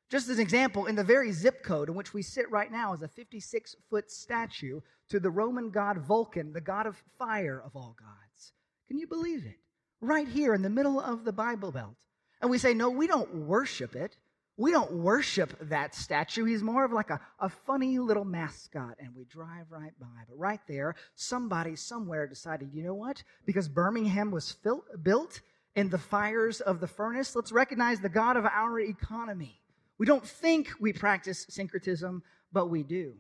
Just 0.09 0.29
as 0.29 0.39
an 0.39 0.43
example, 0.43 0.87
in 0.87 0.95
the 0.95 1.05
very 1.05 1.33
zip 1.33 1.63
code 1.63 1.89
in 1.89 1.95
which 1.95 2.15
we 2.15 2.23
sit 2.23 2.51
right 2.51 2.71
now 2.71 2.93
is 2.95 3.03
a 3.03 3.09
56 3.09 3.77
foot 3.89 4.11
statue 4.11 4.81
to 5.09 5.21
the 5.21 5.31
Roman 5.31 5.71
god 5.71 5.99
Vulcan, 5.99 6.53
the 6.53 6.61
god 6.61 6.87
of 6.87 7.03
fire 7.19 7.63
of 7.65 7.77
all 7.77 7.97
gods. 7.99 8.53
Can 8.89 8.99
you 8.99 9.07
believe 9.07 9.45
it? 9.45 9.59
Right 10.01 10.29
here 10.29 10.55
in 10.55 10.63
the 10.63 10.71
middle 10.71 11.01
of 11.01 11.25
the 11.25 11.33
Bible 11.33 11.73
Belt. 11.73 11.97
And 12.41 12.51
we 12.51 12.59
say, 12.59 12.75
no, 12.75 12.91
we 12.91 13.07
don't 13.07 13.47
worship 13.47 13.95
it. 13.95 14.17
We 14.57 14.71
don't 14.71 14.93
worship 14.93 15.57
that 15.69 15.95
statue. 15.95 16.45
He's 16.45 16.63
more 16.63 16.85
of 16.85 16.93
like 16.93 17.11
a, 17.11 17.21
a 17.41 17.49
funny 17.49 17.99
little 17.99 18.25
mascot, 18.25 18.97
and 19.01 19.15
we 19.17 19.25
drive 19.25 19.71
right 19.71 19.99
by. 19.99 20.25
But 20.29 20.39
right 20.39 20.61
there, 20.69 20.95
somebody 21.15 21.75
somewhere 21.75 22.27
decided, 22.27 22.71
you 22.73 22.83
know 22.83 22.95
what? 22.95 23.23
Because 23.47 23.69
Birmingham 23.69 24.31
was 24.31 24.53
fil- 24.53 24.85
built 25.03 25.41
in 25.75 25.89
the 25.89 25.99
fires 25.99 26.61
of 26.61 26.81
the 26.81 26.87
furnace, 26.87 27.35
let's 27.35 27.51
recognize 27.51 28.01
the 28.01 28.09
God 28.09 28.37
of 28.37 28.45
our 28.45 28.79
economy. 28.79 29.61
We 29.99 30.07
don't 30.07 30.27
think 30.27 30.69
we 30.81 30.93
practice 30.93 31.47
syncretism, 31.49 32.23
but 32.53 32.67
we 32.69 32.83
do. 32.83 33.15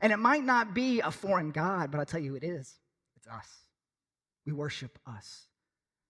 And 0.00 0.12
it 0.12 0.18
might 0.18 0.44
not 0.44 0.74
be 0.74 1.00
a 1.00 1.10
foreign 1.10 1.52
God, 1.52 1.90
but 1.90 1.98
I'll 1.98 2.06
tell 2.06 2.20
you 2.20 2.34
it 2.34 2.44
is. 2.44 2.74
It's 3.16 3.28
us. 3.28 3.64
We 4.44 4.52
worship 4.52 4.98
us. 5.06 5.46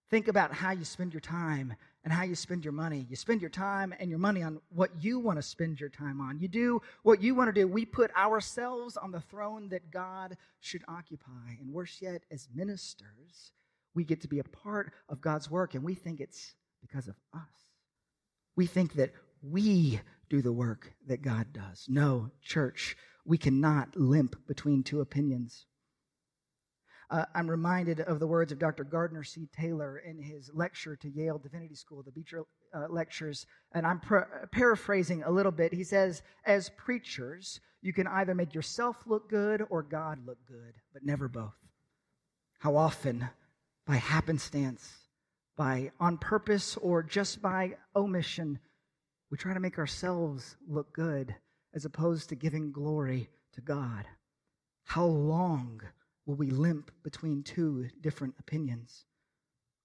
Think 0.09 0.27
about 0.27 0.53
how 0.53 0.71
you 0.71 0.85
spend 0.85 1.13
your 1.13 1.21
time 1.21 1.75
and 2.07 2.13
how 2.13 2.23
you 2.23 2.35
spend 2.35 2.63
your 2.63 2.71
money. 2.71 3.05
You 3.09 3.17
spend 3.17 3.41
your 3.41 3.49
time 3.49 3.93
and 3.99 4.09
your 4.09 4.17
money 4.17 4.41
on 4.41 4.61
what 4.69 4.91
you 5.01 5.19
want 5.19 5.39
to 5.39 5.41
spend 5.41 5.77
your 5.77 5.89
time 5.89 6.21
on. 6.21 6.39
You 6.39 6.47
do 6.47 6.81
what 7.03 7.21
you 7.21 7.35
want 7.35 7.53
to 7.53 7.61
do. 7.61 7.67
We 7.67 7.83
put 7.83 8.15
ourselves 8.15 8.95
on 8.95 9.11
the 9.11 9.19
throne 9.19 9.67
that 9.71 9.91
God 9.91 10.37
should 10.61 10.85
occupy. 10.87 11.57
And 11.59 11.73
worse 11.73 11.97
yet, 11.99 12.21
as 12.31 12.47
ministers, 12.55 13.51
we 13.93 14.05
get 14.05 14.21
to 14.21 14.29
be 14.29 14.39
a 14.39 14.45
part 14.45 14.93
of 15.09 15.19
God's 15.19 15.51
work, 15.51 15.75
and 15.75 15.83
we 15.83 15.95
think 15.95 16.21
it's 16.21 16.55
because 16.79 17.09
of 17.09 17.15
us. 17.33 17.41
We 18.55 18.67
think 18.67 18.93
that 18.93 19.11
we 19.41 19.99
do 20.29 20.41
the 20.41 20.53
work 20.53 20.93
that 21.07 21.21
God 21.21 21.47
does. 21.51 21.87
No, 21.89 22.31
church, 22.41 22.95
we 23.25 23.37
cannot 23.37 23.97
limp 23.97 24.47
between 24.47 24.81
two 24.81 25.01
opinions. 25.01 25.65
Uh, 27.09 27.23
I'm 27.33 27.49
reminded 27.49 28.01
of 28.01 28.19
the 28.19 28.27
words 28.27 28.51
of 28.51 28.59
Dr. 28.59 28.83
Gardner 28.83 29.23
C. 29.23 29.47
Taylor 29.57 29.99
in 29.99 30.21
his 30.21 30.51
lecture 30.53 30.97
to 30.97 31.09
Yale 31.09 31.37
Divinity 31.37 31.75
School, 31.75 32.03
the 32.03 32.11
Beecher 32.11 32.43
uh, 32.73 32.87
Lectures, 32.89 33.45
and 33.73 33.87
I'm 33.87 34.01
paraphrasing 34.51 35.23
a 35.23 35.31
little 35.31 35.53
bit. 35.53 35.73
He 35.73 35.85
says, 35.85 36.21
As 36.45 36.69
preachers, 36.77 37.61
you 37.81 37.93
can 37.93 38.07
either 38.07 38.35
make 38.35 38.53
yourself 38.53 38.97
look 39.05 39.29
good 39.29 39.63
or 39.69 39.83
God 39.83 40.19
look 40.25 40.39
good, 40.47 40.73
but 40.91 41.05
never 41.05 41.29
both. 41.29 41.55
How 42.59 42.75
often, 42.75 43.29
by 43.85 43.95
happenstance, 43.95 44.91
by 45.55 45.91
on 45.99 46.17
purpose, 46.17 46.75
or 46.75 47.03
just 47.03 47.41
by 47.41 47.77
omission, 47.95 48.59
we 49.31 49.37
try 49.37 49.53
to 49.53 49.59
make 49.61 49.77
ourselves 49.77 50.57
look 50.67 50.91
good 50.93 51.35
as 51.73 51.85
opposed 51.85 52.29
to 52.29 52.35
giving 52.35 52.71
glory 52.71 53.29
to 53.53 53.61
God. 53.61 54.05
How 54.83 55.05
long 55.05 55.81
will 56.27 56.35
we 56.35 56.51
limp 56.51 56.91
between 57.03 57.41
two 57.41 57.87
different 58.01 58.35
opinions? 58.39 59.05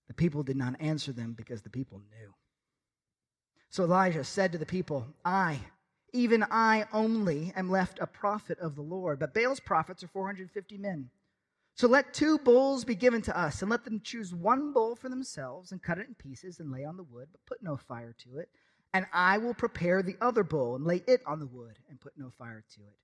The 0.08 0.14
people 0.14 0.42
did 0.42 0.58
not 0.58 0.78
answer 0.80 1.12
them 1.12 1.32
because 1.32 1.62
the 1.62 1.70
people 1.70 2.02
knew. 2.10 2.34
So 3.70 3.84
Elijah 3.84 4.24
said 4.24 4.52
to 4.52 4.58
the 4.58 4.66
people, 4.66 5.06
I, 5.24 5.58
even 6.12 6.44
I 6.50 6.84
only, 6.92 7.54
am 7.56 7.70
left 7.70 7.98
a 7.98 8.06
prophet 8.06 8.58
of 8.58 8.74
the 8.74 8.82
Lord, 8.82 9.18
but 9.18 9.32
Baal's 9.32 9.60
prophets 9.60 10.04
are 10.04 10.08
450 10.08 10.76
men. 10.76 11.08
So 11.74 11.88
let 11.88 12.12
two 12.12 12.36
bulls 12.36 12.84
be 12.84 12.94
given 12.94 13.22
to 13.22 13.38
us, 13.38 13.62
and 13.62 13.70
let 13.70 13.84
them 13.86 14.02
choose 14.04 14.34
one 14.34 14.74
bull 14.74 14.94
for 14.94 15.08
themselves, 15.08 15.72
and 15.72 15.82
cut 15.82 15.96
it 15.96 16.06
in 16.06 16.14
pieces, 16.14 16.60
and 16.60 16.70
lay 16.70 16.84
on 16.84 16.98
the 16.98 17.02
wood, 17.02 17.28
but 17.32 17.46
put 17.46 17.62
no 17.62 17.78
fire 17.78 18.14
to 18.24 18.36
it 18.36 18.50
and 18.94 19.06
I 19.12 19.38
will 19.38 19.54
prepare 19.54 20.02
the 20.02 20.16
other 20.20 20.44
bull 20.44 20.76
and 20.76 20.84
lay 20.84 21.02
it 21.06 21.22
on 21.26 21.38
the 21.38 21.46
wood 21.46 21.78
and 21.88 22.00
put 22.00 22.12
no 22.16 22.30
fire 22.30 22.64
to 22.74 22.80
it. 22.80 22.98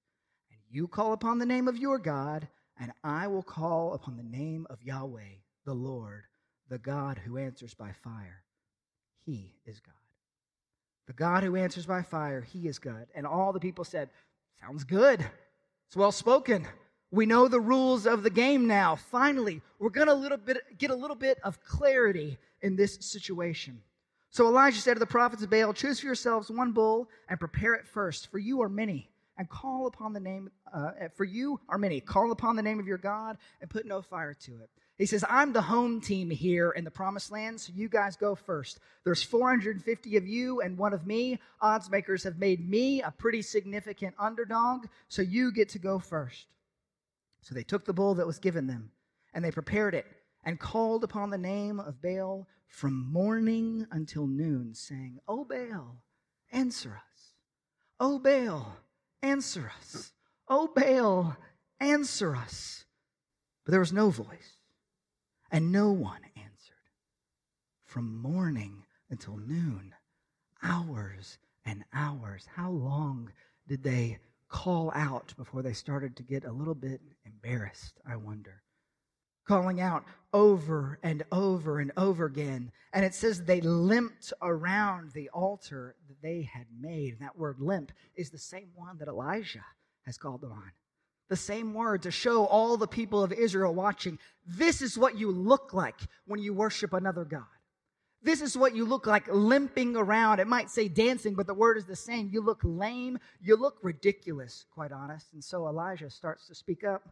And 0.50 0.60
you 0.70 0.86
call 0.86 1.12
upon 1.12 1.38
the 1.38 1.46
name 1.46 1.68
of 1.68 1.78
your 1.78 1.98
God, 1.98 2.48
and 2.80 2.92
I 3.02 3.26
will 3.26 3.42
call 3.42 3.94
upon 3.94 4.16
the 4.16 4.22
name 4.22 4.66
of 4.70 4.82
Yahweh, 4.82 5.38
the 5.64 5.74
Lord, 5.74 6.24
the 6.68 6.78
God 6.78 7.18
who 7.18 7.38
answers 7.38 7.74
by 7.74 7.92
fire. 7.92 8.42
He 9.24 9.52
is 9.66 9.80
God. 9.80 9.94
The 11.06 11.12
God 11.14 11.42
who 11.42 11.56
answers 11.56 11.86
by 11.86 12.02
fire, 12.02 12.40
he 12.40 12.68
is 12.68 12.78
God. 12.78 13.06
And 13.14 13.26
all 13.26 13.52
the 13.52 13.60
people 13.60 13.84
said, 13.84 14.10
Sounds 14.60 14.84
good. 14.84 15.24
It's 15.86 15.96
well 15.96 16.12
spoken. 16.12 16.66
We 17.10 17.24
know 17.24 17.48
the 17.48 17.60
rules 17.60 18.06
of 18.06 18.22
the 18.22 18.30
game 18.30 18.66
now. 18.66 18.96
Finally, 18.96 19.62
we're 19.78 19.88
going 19.88 20.08
to 20.08 20.60
get 20.76 20.90
a 20.90 20.94
little 20.94 21.16
bit 21.16 21.38
of 21.42 21.62
clarity 21.64 22.38
in 22.60 22.76
this 22.76 22.98
situation. 23.00 23.80
So 24.30 24.46
Elijah 24.46 24.80
said 24.80 24.94
to 24.94 25.00
the 25.00 25.06
prophets 25.06 25.42
of 25.42 25.48
Baal, 25.48 25.72
Choose 25.72 26.00
for 26.00 26.06
yourselves 26.06 26.50
one 26.50 26.72
bull 26.72 27.08
and 27.28 27.40
prepare 27.40 27.74
it 27.74 27.86
first, 27.86 28.30
for 28.30 28.38
you 28.38 28.60
are 28.60 28.68
many, 28.68 29.10
and 29.38 29.48
call 29.48 29.86
upon 29.86 30.12
the 30.12 30.20
name, 30.20 30.50
uh, 30.74 30.90
for 31.16 31.24
you 31.24 31.60
are 31.68 31.78
many. 31.78 32.00
Call 32.00 32.32
upon 32.32 32.56
the 32.56 32.62
name 32.62 32.80
of 32.80 32.86
your 32.86 32.98
God 32.98 33.38
and 33.60 33.70
put 33.70 33.86
no 33.86 34.02
fire 34.02 34.34
to 34.34 34.52
it. 34.60 34.68
He 34.98 35.06
says, 35.06 35.24
I'm 35.30 35.52
the 35.52 35.62
home 35.62 36.00
team 36.00 36.28
here 36.28 36.72
in 36.72 36.82
the 36.82 36.90
promised 36.90 37.30
land, 37.30 37.60
so 37.60 37.72
you 37.72 37.88
guys 37.88 38.16
go 38.16 38.34
first. 38.34 38.80
There's 39.04 39.22
450 39.22 40.16
of 40.16 40.26
you 40.26 40.60
and 40.60 40.76
one 40.76 40.92
of 40.92 41.06
me. 41.06 41.38
Odds 41.60 41.88
makers 41.88 42.24
have 42.24 42.38
made 42.38 42.68
me 42.68 43.00
a 43.00 43.12
pretty 43.12 43.42
significant 43.42 44.16
underdog, 44.18 44.86
so 45.06 45.22
you 45.22 45.52
get 45.52 45.68
to 45.70 45.78
go 45.78 46.00
first. 46.00 46.46
So 47.42 47.54
they 47.54 47.62
took 47.62 47.84
the 47.84 47.92
bull 47.92 48.16
that 48.16 48.26
was 48.26 48.40
given 48.40 48.66
them, 48.66 48.90
and 49.32 49.44
they 49.44 49.52
prepared 49.52 49.94
it 49.94 50.06
and 50.44 50.58
called 50.58 51.04
upon 51.04 51.30
the 51.30 51.38
name 51.38 51.78
of 51.78 52.02
Baal 52.02 52.48
from 52.66 53.12
morning 53.12 53.86
until 53.92 54.26
noon, 54.26 54.74
saying, 54.74 55.20
O 55.28 55.44
Baal, 55.44 56.02
answer 56.50 57.00
us. 57.12 57.34
O 58.00 58.18
Baal, 58.18 58.76
answer 59.22 59.70
us. 59.78 60.12
O 60.48 60.68
Baal, 60.68 61.36
answer 61.80 62.34
us. 62.34 62.84
But 63.64 63.72
there 63.72 63.80
was 63.80 63.92
no 63.92 64.10
voice, 64.10 64.56
and 65.50 65.70
no 65.70 65.90
one 65.90 66.22
answered. 66.36 66.74
From 67.84 68.20
morning 68.20 68.84
until 69.10 69.36
noon, 69.36 69.94
hours 70.62 71.38
and 71.64 71.84
hours. 71.92 72.46
How 72.54 72.70
long 72.70 73.30
did 73.66 73.82
they 73.82 74.18
call 74.48 74.90
out 74.94 75.34
before 75.36 75.62
they 75.62 75.74
started 75.74 76.16
to 76.16 76.22
get 76.22 76.44
a 76.44 76.52
little 76.52 76.74
bit 76.74 77.00
embarrassed, 77.26 78.00
I 78.06 78.16
wonder? 78.16 78.62
Calling 79.48 79.80
out 79.80 80.04
over 80.32 80.98
and 81.02 81.24
over 81.32 81.80
and 81.80 81.90
over 81.96 82.26
again. 82.26 82.70
And 82.92 83.04
it 83.04 83.14
says 83.14 83.42
they 83.42 83.62
limped 83.62 84.32
around 84.42 85.12
the 85.12 85.30
altar 85.30 85.96
that 86.06 86.22
they 86.22 86.42
had 86.42 86.66
made. 86.78 87.14
And 87.14 87.22
that 87.22 87.38
word 87.38 87.56
limp 87.58 87.90
is 88.14 88.30
the 88.30 88.38
same 88.38 88.68
one 88.74 88.98
that 88.98 89.08
Elijah 89.08 89.64
has 90.04 90.18
called 90.18 90.42
them 90.42 90.52
on. 90.52 90.70
The 91.30 91.36
same 91.36 91.74
word 91.74 92.02
to 92.02 92.10
show 92.10 92.46
all 92.46 92.76
the 92.76 92.86
people 92.86 93.22
of 93.22 93.32
Israel 93.32 93.74
watching 93.74 94.18
this 94.46 94.80
is 94.80 94.96
what 94.96 95.18
you 95.18 95.30
look 95.30 95.74
like 95.74 96.00
when 96.26 96.40
you 96.40 96.54
worship 96.54 96.92
another 96.92 97.24
God. 97.24 97.42
This 98.22 98.40
is 98.40 98.56
what 98.56 98.74
you 98.74 98.84
look 98.84 99.06
like 99.06 99.28
limping 99.28 99.94
around. 99.94 100.40
It 100.40 100.46
might 100.46 100.70
say 100.70 100.88
dancing, 100.88 101.34
but 101.34 101.46
the 101.46 101.54
word 101.54 101.76
is 101.76 101.84
the 101.84 101.94
same. 101.94 102.30
You 102.32 102.40
look 102.40 102.60
lame. 102.64 103.18
You 103.40 103.56
look 103.56 103.78
ridiculous, 103.82 104.64
quite 104.74 104.90
honest. 104.90 105.32
And 105.34 105.44
so 105.44 105.68
Elijah 105.68 106.10
starts 106.10 106.46
to 106.48 106.54
speak 106.54 106.82
up, 106.82 107.08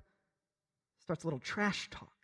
starts 0.98 1.22
a 1.22 1.26
little 1.26 1.38
trash 1.38 1.88
talk 1.90 2.15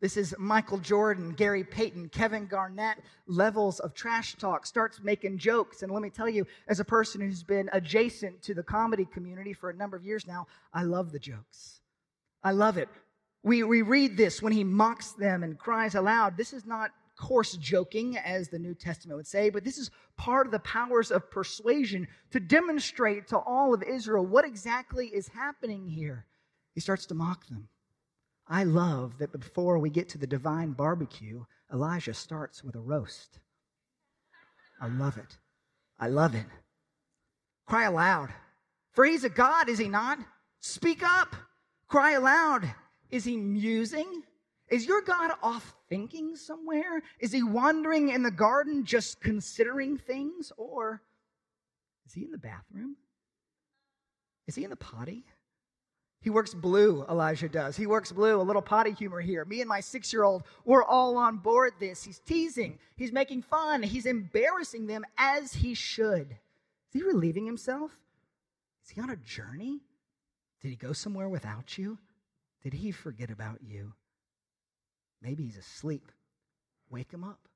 This 0.00 0.16
is 0.16 0.32
Michael 0.38 0.78
Jordan, 0.78 1.30
Gary 1.30 1.64
Payton, 1.64 2.10
Kevin 2.10 2.46
Garnett 2.46 2.98
levels 3.26 3.80
of 3.80 3.94
trash 3.94 4.36
talk, 4.36 4.64
starts 4.64 5.00
making 5.02 5.38
jokes. 5.38 5.82
And 5.82 5.90
let 5.90 6.02
me 6.02 6.10
tell 6.10 6.28
you, 6.28 6.46
as 6.68 6.78
a 6.78 6.84
person 6.84 7.20
who's 7.20 7.42
been 7.42 7.68
adjacent 7.72 8.40
to 8.42 8.54
the 8.54 8.62
comedy 8.62 9.04
community 9.04 9.52
for 9.52 9.70
a 9.70 9.74
number 9.74 9.96
of 9.96 10.04
years 10.04 10.24
now, 10.24 10.46
I 10.72 10.84
love 10.84 11.10
the 11.10 11.18
jokes. 11.18 11.80
I 12.44 12.52
love 12.52 12.76
it. 12.76 12.88
We, 13.42 13.64
we 13.64 13.82
read 13.82 14.16
this 14.16 14.40
when 14.40 14.52
he 14.52 14.62
mocks 14.62 15.12
them 15.12 15.42
and 15.42 15.58
cries 15.58 15.96
aloud. 15.96 16.36
This 16.36 16.52
is 16.52 16.64
not 16.64 16.92
coarse 17.18 17.56
joking, 17.56 18.16
as 18.18 18.48
the 18.48 18.58
New 18.58 18.74
Testament 18.74 19.16
would 19.16 19.26
say, 19.26 19.50
but 19.50 19.64
this 19.64 19.78
is 19.78 19.90
part 20.16 20.46
of 20.46 20.52
the 20.52 20.60
powers 20.60 21.10
of 21.10 21.28
persuasion 21.28 22.06
to 22.30 22.38
demonstrate 22.38 23.26
to 23.28 23.38
all 23.38 23.74
of 23.74 23.82
Israel 23.82 24.24
what 24.24 24.44
exactly 24.44 25.08
is 25.08 25.26
happening 25.26 25.88
here. 25.88 26.26
He 26.74 26.80
starts 26.80 27.06
to 27.06 27.14
mock 27.14 27.48
them. 27.48 27.68
I 28.48 28.64
love 28.64 29.18
that 29.18 29.32
before 29.32 29.78
we 29.78 29.90
get 29.90 30.08
to 30.10 30.18
the 30.18 30.26
divine 30.26 30.72
barbecue, 30.72 31.44
Elijah 31.72 32.14
starts 32.14 32.64
with 32.64 32.74
a 32.76 32.80
roast. 32.80 33.38
I 34.80 34.88
love 34.88 35.18
it. 35.18 35.38
I 35.98 36.08
love 36.08 36.34
it. 36.34 36.46
Cry 37.66 37.84
aloud. 37.84 38.30
For 38.92 39.04
he's 39.04 39.24
a 39.24 39.28
God, 39.28 39.68
is 39.68 39.78
he 39.78 39.88
not? 39.88 40.18
Speak 40.60 41.02
up. 41.02 41.36
Cry 41.88 42.12
aloud. 42.12 42.72
Is 43.10 43.24
he 43.24 43.36
musing? 43.36 44.22
Is 44.70 44.86
your 44.86 45.02
God 45.02 45.32
off 45.42 45.74
thinking 45.88 46.36
somewhere? 46.36 47.02
Is 47.20 47.32
he 47.32 47.42
wandering 47.42 48.10
in 48.10 48.22
the 48.22 48.30
garden 48.30 48.84
just 48.84 49.20
considering 49.20 49.98
things? 49.98 50.52
Or 50.56 51.02
is 52.06 52.14
he 52.14 52.24
in 52.24 52.30
the 52.30 52.38
bathroom? 52.38 52.96
Is 54.46 54.54
he 54.54 54.64
in 54.64 54.70
the 54.70 54.76
potty? 54.76 55.24
He 56.20 56.30
works 56.30 56.52
blue, 56.52 57.04
Elijah 57.08 57.48
does. 57.48 57.76
He 57.76 57.86
works 57.86 58.10
blue, 58.10 58.40
a 58.40 58.42
little 58.42 58.62
potty 58.62 58.92
humor 58.92 59.20
here. 59.20 59.44
Me 59.44 59.60
and 59.60 59.68
my 59.68 59.80
six 59.80 60.12
year 60.12 60.24
old, 60.24 60.42
we're 60.64 60.84
all 60.84 61.16
on 61.16 61.36
board 61.38 61.74
this. 61.78 62.02
He's 62.02 62.18
teasing, 62.18 62.78
he's 62.96 63.12
making 63.12 63.42
fun, 63.42 63.82
he's 63.82 64.06
embarrassing 64.06 64.86
them 64.86 65.04
as 65.16 65.52
he 65.52 65.74
should. 65.74 66.32
Is 66.32 66.92
he 66.92 67.02
relieving 67.02 67.46
himself? 67.46 67.92
Is 68.84 68.90
he 68.90 69.00
on 69.00 69.10
a 69.10 69.16
journey? 69.16 69.80
Did 70.60 70.70
he 70.70 70.76
go 70.76 70.92
somewhere 70.92 71.28
without 71.28 71.78
you? 71.78 71.98
Did 72.62 72.74
he 72.74 72.90
forget 72.90 73.30
about 73.30 73.60
you? 73.62 73.92
Maybe 75.22 75.44
he's 75.44 75.56
asleep. 75.56 76.10
Wake 76.90 77.12
him 77.12 77.22
up. 77.22 77.47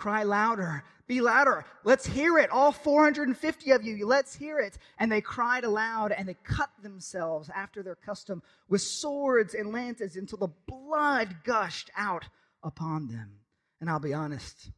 Cry 0.00 0.22
louder. 0.22 0.82
Be 1.06 1.20
louder. 1.20 1.66
Let's 1.84 2.06
hear 2.06 2.38
it. 2.38 2.48
All 2.48 2.72
450 2.72 3.70
of 3.72 3.84
you, 3.84 4.06
let's 4.06 4.34
hear 4.34 4.58
it. 4.58 4.78
And 4.98 5.12
they 5.12 5.20
cried 5.20 5.64
aloud 5.64 6.10
and 6.10 6.26
they 6.26 6.36
cut 6.42 6.70
themselves 6.82 7.50
after 7.54 7.82
their 7.82 7.96
custom 7.96 8.42
with 8.66 8.80
swords 8.80 9.52
and 9.52 9.72
lances 9.72 10.16
until 10.16 10.38
the 10.38 10.54
blood 10.66 11.36
gushed 11.44 11.90
out 11.98 12.24
upon 12.62 13.08
them. 13.08 13.40
And 13.78 13.90
I'll 13.90 14.00
be 14.00 14.14
honest, 14.14 14.70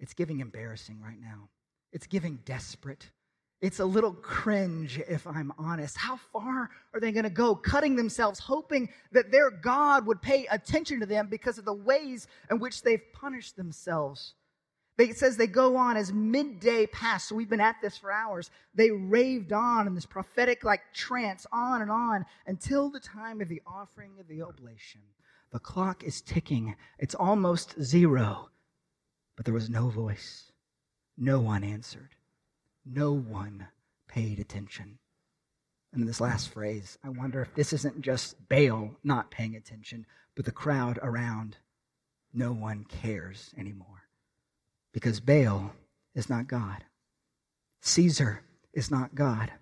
it's 0.00 0.14
giving 0.14 0.40
embarrassing 0.40 1.02
right 1.02 1.20
now. 1.20 1.50
It's 1.92 2.06
giving 2.06 2.38
desperate. 2.46 3.10
It's 3.62 3.80
a 3.80 3.84
little 3.84 4.12
cringe, 4.12 5.00
if 5.08 5.26
I'm 5.26 5.52
honest. 5.58 5.96
How 5.96 6.18
far 6.32 6.70
are 6.92 7.00
they 7.00 7.10
going 7.10 7.24
to 7.24 7.30
go, 7.30 7.54
cutting 7.54 7.96
themselves, 7.96 8.38
hoping 8.38 8.90
that 9.12 9.32
their 9.32 9.50
God 9.50 10.06
would 10.06 10.20
pay 10.20 10.46
attention 10.50 11.00
to 11.00 11.06
them 11.06 11.28
because 11.28 11.56
of 11.56 11.64
the 11.64 11.72
ways 11.72 12.26
in 12.50 12.58
which 12.58 12.82
they've 12.82 13.12
punished 13.14 13.56
themselves? 13.56 14.34
It 14.98 15.18
says 15.18 15.36
they 15.36 15.46
go 15.46 15.76
on 15.76 15.96
as 15.96 16.12
midday 16.12 16.86
passed. 16.86 17.28
So 17.28 17.34
we've 17.34 17.50
been 17.50 17.60
at 17.60 17.76
this 17.82 17.98
for 17.98 18.10
hours. 18.10 18.50
They 18.74 18.90
raved 18.90 19.52
on 19.52 19.86
in 19.86 19.94
this 19.94 20.06
prophetic 20.06 20.64
like 20.64 20.80
trance, 20.94 21.46
on 21.52 21.82
and 21.82 21.90
on 21.90 22.24
until 22.46 22.90
the 22.90 23.00
time 23.00 23.40
of 23.40 23.48
the 23.48 23.62
offering 23.66 24.12
of 24.18 24.26
the 24.28 24.42
oblation. 24.42 25.02
The 25.52 25.58
clock 25.58 26.02
is 26.02 26.20
ticking. 26.22 26.76
It's 26.98 27.14
almost 27.14 27.80
zero. 27.80 28.50
But 29.36 29.44
there 29.44 29.54
was 29.54 29.70
no 29.70 29.88
voice. 29.88 30.50
No 31.18 31.40
one 31.40 31.62
answered. 31.62 32.15
No 32.88 33.12
one 33.12 33.66
paid 34.06 34.38
attention. 34.38 34.98
And 35.92 36.02
in 36.02 36.06
this 36.06 36.20
last 36.20 36.50
phrase, 36.50 36.98
I 37.02 37.08
wonder 37.08 37.42
if 37.42 37.54
this 37.54 37.72
isn't 37.72 38.00
just 38.00 38.48
Baal 38.48 38.96
not 39.02 39.30
paying 39.30 39.56
attention, 39.56 40.06
but 40.34 40.44
the 40.44 40.52
crowd 40.52 40.98
around. 41.02 41.56
No 42.32 42.52
one 42.52 42.84
cares 42.84 43.54
anymore. 43.56 44.08
Because 44.92 45.20
Baal 45.20 45.72
is 46.14 46.28
not 46.28 46.48
God. 46.48 46.84
Caesar 47.80 48.42
is 48.72 48.90
not 48.90 49.14
God. 49.14 49.52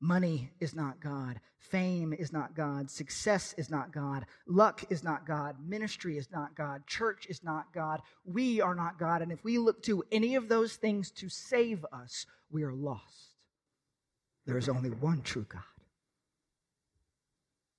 Money 0.00 0.50
is 0.60 0.74
not 0.74 1.00
God. 1.00 1.40
Fame 1.58 2.12
is 2.12 2.32
not 2.32 2.54
God. 2.54 2.90
Success 2.90 3.54
is 3.56 3.70
not 3.70 3.92
God. 3.92 4.26
Luck 4.46 4.84
is 4.90 5.02
not 5.02 5.26
God. 5.26 5.56
Ministry 5.66 6.18
is 6.18 6.30
not 6.30 6.54
God. 6.54 6.86
Church 6.86 7.26
is 7.28 7.42
not 7.42 7.72
God. 7.72 8.02
We 8.24 8.60
are 8.60 8.74
not 8.74 8.98
God. 8.98 9.22
And 9.22 9.32
if 9.32 9.42
we 9.42 9.58
look 9.58 9.82
to 9.84 10.04
any 10.12 10.34
of 10.36 10.48
those 10.48 10.76
things 10.76 11.10
to 11.12 11.28
save 11.28 11.84
us, 11.92 12.26
we 12.50 12.62
are 12.62 12.74
lost. 12.74 13.36
There 14.44 14.58
is 14.58 14.68
only 14.68 14.90
one 14.90 15.22
true 15.22 15.46
God. 15.48 15.62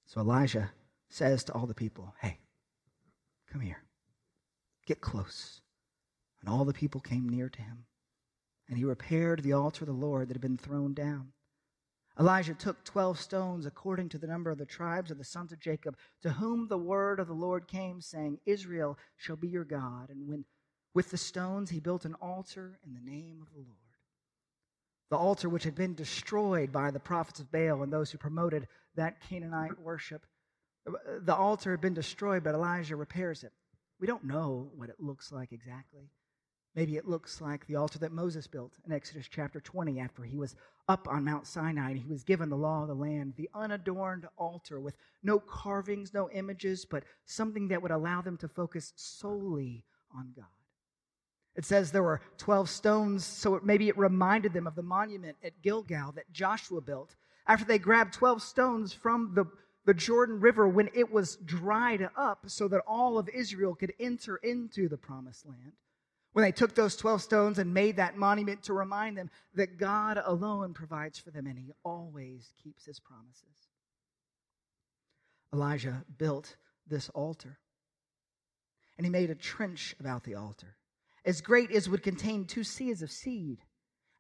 So 0.08 0.20
Elijah 0.20 0.72
says 1.10 1.44
to 1.46 1.54
all 1.54 1.68
the 1.68 1.74
people, 1.74 2.14
Hey, 2.22 2.40
come 3.52 3.62
here, 3.62 3.84
get 4.86 5.02
close. 5.02 5.62
And 6.42 6.50
all 6.50 6.66
the 6.66 6.74
people 6.74 7.00
came 7.00 7.30
near 7.30 7.50
to 7.50 7.62
him. 7.62 7.86
And 8.68 8.78
he 8.78 8.84
repaired 8.84 9.44
the 9.44 9.54
altar 9.54 9.84
of 9.84 9.88
the 9.88 9.94
Lord 9.94 10.28
that 10.28 10.34
had 10.34 10.42
been 10.42 10.58
thrown 10.58 10.94
down. 10.94 11.32
Elijah 12.20 12.54
took 12.54 12.84
12 12.84 13.20
stones 13.20 13.66
according 13.66 14.10
to 14.10 14.18
the 14.18 14.28
number 14.28 14.50
of 14.50 14.58
the 14.58 14.66
tribes 14.66 15.12
of 15.12 15.18
the 15.18 15.24
sons 15.24 15.52
of 15.52 15.60
Jacob, 15.60 15.96
to 16.22 16.32
whom 16.32 16.68
the 16.68 16.78
word 16.78 17.20
of 17.20 17.28
the 17.28 17.34
Lord 17.34 17.68
came, 17.68 18.02
saying, 18.02 18.40
Israel 18.46 18.98
shall 19.18 19.36
be 19.36 19.48
your 19.48 19.64
God. 19.64 20.10
And 20.10 20.28
when 20.28 20.46
with 20.94 21.12
the 21.12 21.18
stones 21.18 21.70
he 21.70 21.80
built 21.80 22.06
an 22.06 22.16
altar 22.16 22.80
in 22.84 22.94
the 22.96 23.12
name 23.12 23.40
of 23.42 23.54
the 23.54 23.60
Lord 23.60 23.78
the 25.10 25.18
altar 25.18 25.50
which 25.50 25.64
had 25.64 25.76
been 25.76 25.94
destroyed 25.94 26.72
by 26.72 26.92
the 26.92 27.00
prophets 27.00 27.40
of 27.40 27.52
Baal 27.52 27.84
and 27.84 27.92
those 27.92 28.12
who 28.12 28.18
promoted 28.18 28.68
that 28.96 29.22
Canaanite 29.22 29.80
worship. 29.80 30.26
The 31.22 31.36
altar 31.36 31.72
had 31.72 31.82
been 31.82 31.94
destroyed, 31.94 32.44
but 32.44 32.56
Elijah 32.56 32.96
repairs 32.96 33.44
it. 33.44 33.54
We 34.00 34.08
don't 34.08 34.26
know 34.26 34.70
what 34.76 34.90
it 34.90 35.00
looks 35.00 35.32
like 35.32 35.52
exactly. 35.52 36.10
Maybe 36.76 36.98
it 36.98 37.08
looks 37.08 37.42
like 37.42 37.66
the 37.66 37.78
altar 37.78 38.00
that 38.00 38.12
Moses 38.12 38.48
built 38.48 38.74
in 38.86 38.92
Exodus 38.92 39.28
chapter 39.30 39.60
20 39.60 40.00
after 40.00 40.24
he 40.24 40.38
was 40.38 40.56
up 40.88 41.08
on 41.10 41.26
Mount 41.26 41.45
Sinai 41.45 41.91
and 41.91 42.00
he 42.00 42.08
was 42.08 42.23
given 42.23 42.50
the 42.50 42.56
law 42.56 42.84
of 42.84 42.88
the 42.88 42.95
land, 42.95 43.34
the 43.36 43.50
unadorned 43.54 44.28
altar 44.38 44.80
with 44.80 44.95
no 45.21 45.39
carvings, 45.39 46.13
no 46.13 46.30
images, 46.32 46.86
but 46.86 47.04
something 47.26 47.67
that 47.67 47.82
would 47.82 47.91
allow 47.91 48.21
them 48.21 48.38
to 48.38 48.47
focus 48.47 48.93
solely 48.95 49.84
on 50.15 50.32
God. 50.36 50.45
It 51.56 51.65
says 51.65 51.91
there 51.91 52.04
were 52.04 52.21
12 52.38 52.69
stones, 52.69 53.26
so 53.26 53.56
it, 53.56 53.65
maybe 53.65 53.89
it 53.89 53.97
reminded 53.97 54.54
them 54.54 54.67
of 54.67 54.76
the 54.76 54.84
monument 54.84 55.38
at 55.43 55.62
Gilgal 55.62 56.13
that 56.13 56.32
Joshua 56.32 56.80
built. 56.80 57.15
After 57.47 57.65
they 57.65 57.80
grabbed 57.80 58.13
12 58.13 58.41
stones 58.41 58.93
from 58.93 59.32
the, 59.34 59.45
the 59.86 59.93
Jordan 59.93 60.39
River 60.39 60.67
when 60.67 60.89
it 60.93 61.12
was 61.12 61.38
dried 61.38 62.08
up 62.15 62.43
so 62.47 62.67
that 62.67 62.84
all 62.88 63.17
of 63.17 63.28
Israel 63.30 63.73
could 63.73 63.93
enter 64.00 64.38
into 64.38 64.88
the 64.88 64.97
promised 64.97 65.47
land. 65.47 65.73
When 66.38 66.43
they 66.43 66.52
took 66.52 66.76
those 66.76 66.95
12 66.95 67.23
stones 67.23 67.58
and 67.58 67.73
made 67.73 67.95
that 67.95 68.15
monument 68.15 68.62
to 68.65 68.73
remind 68.73 69.17
them 69.17 69.32
that 69.56 69.80
God 69.80 70.21
alone 70.23 70.71
provides 70.76 71.17
for 71.17 71.32
them 71.32 71.47
and 71.47 71.58
he 71.58 71.71
always 71.84 72.54
keeps 72.63 72.86
his 72.86 73.00
promises. 73.00 73.71
Elijah 75.52 76.06
built 76.19 76.56
this 76.86 77.10
altar 77.10 77.58
and 79.00 79.06
he 79.08 79.10
made 79.10 79.32
a 79.32 79.36
trench 79.36 79.95
about 80.00 80.26
the 80.26 80.36
altar 80.36 80.76
as 81.26 81.41
great 81.41 81.71
as 81.71 81.89
would 81.89 82.04
contain 82.04 82.45
two 82.45 82.62
seahs 82.62 83.02
of 83.02 83.10
seed. 83.10 83.58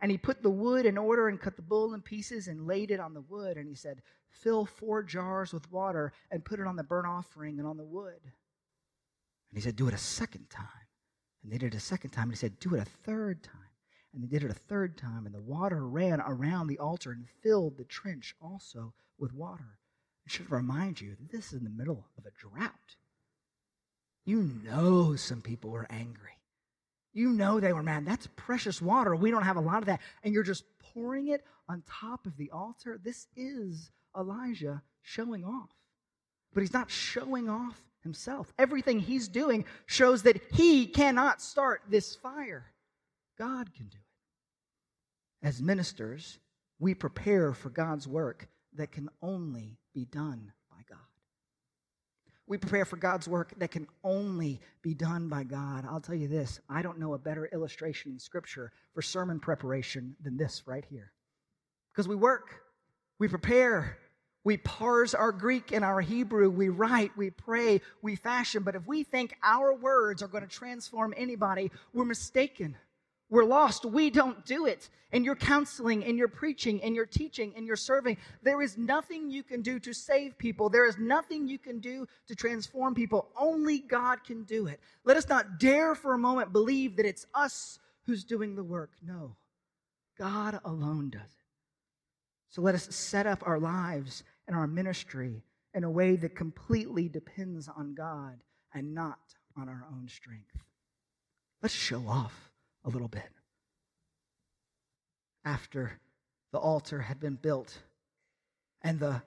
And 0.01 0.09
he 0.09 0.17
put 0.17 0.41
the 0.41 0.49
wood 0.49 0.87
in 0.87 0.97
order 0.97 1.27
and 1.27 1.39
cut 1.39 1.55
the 1.55 1.61
bull 1.61 1.93
in 1.93 2.01
pieces 2.01 2.47
and 2.47 2.65
laid 2.65 2.89
it 2.89 2.99
on 2.99 3.13
the 3.13 3.21
wood. 3.21 3.57
And 3.57 3.67
he 3.67 3.75
said, 3.75 4.01
Fill 4.31 4.65
four 4.65 5.03
jars 5.03 5.53
with 5.53 5.71
water 5.71 6.13
and 6.31 6.43
put 6.43 6.59
it 6.59 6.65
on 6.65 6.77
the 6.77 6.83
burnt 6.83 7.05
offering 7.05 7.59
and 7.59 7.67
on 7.67 7.77
the 7.77 7.85
wood. 7.85 8.21
And 8.23 9.53
he 9.53 9.61
said, 9.61 9.75
Do 9.75 9.87
it 9.87 9.93
a 9.93 9.99
second 9.99 10.49
time. 10.49 10.86
And 11.43 11.51
they 11.51 11.57
did 11.57 11.73
it 11.73 11.77
a 11.77 11.81
second 11.81 12.11
time. 12.11 12.23
And 12.23 12.33
he 12.33 12.37
said, 12.37 12.59
Do 12.59 12.75
it 12.75 12.81
a 12.81 12.85
third 12.85 13.43
time. 13.43 13.53
And 14.13 14.23
they 14.23 14.27
did 14.27 14.43
it 14.43 14.51
a 14.51 14.55
third 14.55 14.97
time. 14.97 15.25
And 15.25 15.35
the 15.35 15.41
water 15.41 15.85
ran 15.87 16.21
around 16.21 16.67
the 16.67 16.79
altar 16.79 17.11
and 17.11 17.27
filled 17.41 17.77
the 17.77 17.85
trench 17.85 18.35
also 18.41 18.93
with 19.17 19.33
water. 19.33 19.77
I 20.27 20.29
should 20.29 20.51
remind 20.51 20.99
you 20.99 21.11
that 21.11 21.31
this 21.31 21.47
is 21.47 21.59
in 21.59 21.63
the 21.63 21.69
middle 21.69 22.05
of 22.17 22.25
a 22.25 22.31
drought. 22.31 22.95
You 24.25 24.51
know 24.63 25.15
some 25.15 25.41
people 25.41 25.69
were 25.69 25.87
angry. 25.89 26.31
You 27.13 27.29
know 27.29 27.59
they 27.59 27.73
were 27.73 27.81
mad. 27.81 28.05
That's 28.05 28.27
precious 28.35 28.81
water. 28.81 29.15
We 29.15 29.31
don't 29.31 29.43
have 29.43 29.55
a 29.55 29.61
lot 29.61 29.79
of 29.79 29.85
that. 29.85 30.01
And 30.23 30.33
you're 30.33 30.43
just 30.43 30.65
pouring 30.79 31.29
it 31.29 31.43
on 31.69 31.83
top 31.87 32.25
of 32.25 32.35
the 32.37 32.51
altar. 32.51 32.99
This 33.01 33.27
is 33.35 33.89
Elijah 34.15 34.83
showing 35.01 35.45
off. 35.45 35.69
But 36.53 36.61
he's 36.61 36.73
not 36.73 36.91
showing 36.91 37.49
off 37.49 37.81
himself. 38.07 38.53
Everything 38.57 38.99
he's 38.99 39.27
doing 39.27 39.65
shows 39.85 40.23
that 40.23 40.41
he 40.53 40.87
cannot 40.87 41.41
start 41.41 41.81
this 41.89 42.15
fire. 42.15 42.65
God 43.37 43.73
can 43.73 43.87
do 43.87 43.97
it. 43.97 45.45
As 45.47 45.61
ministers, 45.61 46.39
we 46.79 46.93
prepare 46.93 47.53
for 47.53 47.69
God's 47.69 48.07
work 48.07 48.47
that 48.75 48.91
can 48.91 49.09
only 49.21 49.77
be 49.93 50.05
done 50.05 50.51
by 50.69 50.77
God. 50.89 50.97
We 52.47 52.57
prepare 52.57 52.85
for 52.85 52.95
God's 52.95 53.27
work 53.27 53.53
that 53.57 53.71
can 53.71 53.87
only 54.03 54.61
be 54.81 54.93
done 54.93 55.27
by 55.27 55.43
God. 55.43 55.85
I'll 55.87 55.99
tell 55.99 56.15
you 56.15 56.29
this 56.29 56.59
I 56.69 56.81
don't 56.81 56.99
know 56.99 57.13
a 57.13 57.19
better 57.19 57.49
illustration 57.51 58.13
in 58.13 58.19
Scripture 58.19 58.71
for 58.93 59.01
sermon 59.01 59.39
preparation 59.39 60.15
than 60.23 60.37
this 60.37 60.63
right 60.65 60.85
here. 60.89 61.11
Because 61.91 62.07
we 62.07 62.15
work, 62.15 62.61
we 63.19 63.27
prepare, 63.27 63.97
we 64.47 64.55
parse 64.55 65.13
our 65.13 65.33
Greek 65.33 65.73
and 65.73 65.83
our 65.83 65.99
Hebrew, 65.99 66.49
we 66.49 66.69
write, 66.69 67.11
we 67.17 67.31
pray, 67.31 67.81
we 68.01 68.15
fashion. 68.15 68.63
But 68.63 68.75
if 68.75 68.87
we 68.87 69.03
think 69.03 69.35
our 69.43 69.75
words 69.75 70.23
are 70.23 70.29
going 70.29 70.41
to 70.41 70.49
transform 70.49 71.13
anybody, 71.17 71.69
we're 71.91 72.05
mistaken. 72.05 72.77
We're 73.29 73.43
lost. 73.43 73.83
We 73.83 74.09
don't 74.09 74.45
do 74.45 74.65
it. 74.65 74.87
In 75.11 75.25
your 75.25 75.35
counseling, 75.35 76.01
in 76.01 76.17
your 76.17 76.29
preaching, 76.29 76.79
in 76.79 76.95
your 76.95 77.05
teaching, 77.05 77.51
in 77.57 77.65
your 77.65 77.75
serving, 77.75 78.15
there 78.41 78.61
is 78.61 78.77
nothing 78.77 79.29
you 79.29 79.43
can 79.43 79.61
do 79.61 79.79
to 79.79 79.91
save 79.91 80.37
people. 80.37 80.69
There 80.69 80.85
is 80.85 80.97
nothing 80.97 81.49
you 81.49 81.57
can 81.57 81.79
do 81.79 82.07
to 82.29 82.33
transform 82.33 82.95
people. 82.95 83.27
Only 83.37 83.79
God 83.79 84.23
can 84.23 84.45
do 84.45 84.67
it. 84.67 84.79
Let 85.03 85.17
us 85.17 85.27
not 85.27 85.59
dare 85.59 85.93
for 85.93 86.13
a 86.13 86.17
moment 86.17 86.53
believe 86.53 86.95
that 86.95 87.05
it's 87.05 87.25
us 87.33 87.79
who's 88.05 88.23
doing 88.23 88.55
the 88.55 88.63
work. 88.63 88.91
No, 89.05 89.35
God 90.17 90.61
alone 90.63 91.09
does 91.09 91.19
it. 91.19 91.47
So 92.49 92.61
let 92.61 92.75
us 92.75 92.87
set 92.95 93.27
up 93.27 93.43
our 93.45 93.59
lives 93.59 94.23
and 94.47 94.55
our 94.55 94.67
ministry 94.67 95.43
in 95.73 95.83
a 95.83 95.89
way 95.89 96.15
that 96.15 96.35
completely 96.35 97.07
depends 97.07 97.67
on 97.67 97.93
God 97.93 98.39
and 98.73 98.93
not 98.93 99.19
on 99.55 99.69
our 99.69 99.85
own 99.91 100.07
strength. 100.07 100.55
Let's 101.61 101.73
show 101.73 102.07
off 102.07 102.51
a 102.85 102.89
little 102.89 103.07
bit. 103.07 103.29
After 105.43 105.99
the 106.51 106.59
altar 106.59 106.99
had 107.01 107.19
been 107.19 107.35
built 107.35 107.77
and 108.81 108.99
the 108.99 109.21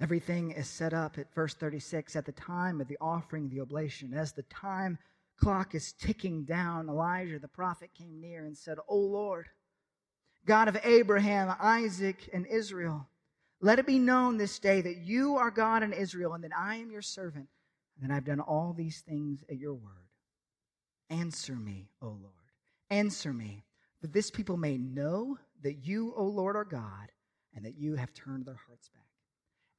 everything 0.00 0.52
is 0.52 0.68
set 0.68 0.92
up 0.92 1.18
at 1.18 1.32
verse 1.34 1.54
36 1.54 2.16
at 2.16 2.24
the 2.24 2.32
time 2.32 2.80
of 2.80 2.88
the 2.88 2.98
offering 3.00 3.48
the 3.48 3.60
oblation 3.60 4.14
as 4.14 4.32
the 4.32 4.42
time 4.44 4.98
clock 5.40 5.74
is 5.74 5.92
ticking 5.92 6.44
down 6.44 6.88
elijah 6.88 7.38
the 7.38 7.48
prophet 7.48 7.90
came 7.96 8.20
near 8.20 8.44
and 8.44 8.56
said 8.56 8.78
o 8.88 8.96
lord 8.96 9.46
god 10.46 10.68
of 10.68 10.76
abraham 10.84 11.54
isaac 11.60 12.28
and 12.32 12.46
israel 12.46 13.08
let 13.60 13.78
it 13.78 13.86
be 13.86 13.98
known 13.98 14.36
this 14.36 14.58
day 14.58 14.80
that 14.80 14.98
you 14.98 15.36
are 15.36 15.50
god 15.50 15.82
in 15.82 15.92
israel 15.92 16.34
and 16.34 16.44
that 16.44 16.56
i 16.56 16.76
am 16.76 16.90
your 16.90 17.02
servant 17.02 17.48
and 18.00 18.08
that 18.08 18.14
i've 18.14 18.24
done 18.24 18.40
all 18.40 18.72
these 18.72 19.00
things 19.00 19.44
at 19.50 19.58
your 19.58 19.74
word 19.74 20.08
answer 21.10 21.54
me 21.54 21.90
o 22.02 22.08
lord 22.08 22.32
Answer 22.90 23.32
me, 23.32 23.64
that 24.00 24.12
this 24.12 24.30
people 24.30 24.56
may 24.56 24.78
know 24.78 25.38
that 25.62 25.84
you, 25.84 26.14
O 26.16 26.24
Lord, 26.24 26.56
are 26.56 26.64
God, 26.64 27.12
and 27.54 27.64
that 27.64 27.76
you 27.76 27.96
have 27.96 28.14
turned 28.14 28.46
their 28.46 28.58
hearts 28.66 28.88
back. 28.88 29.02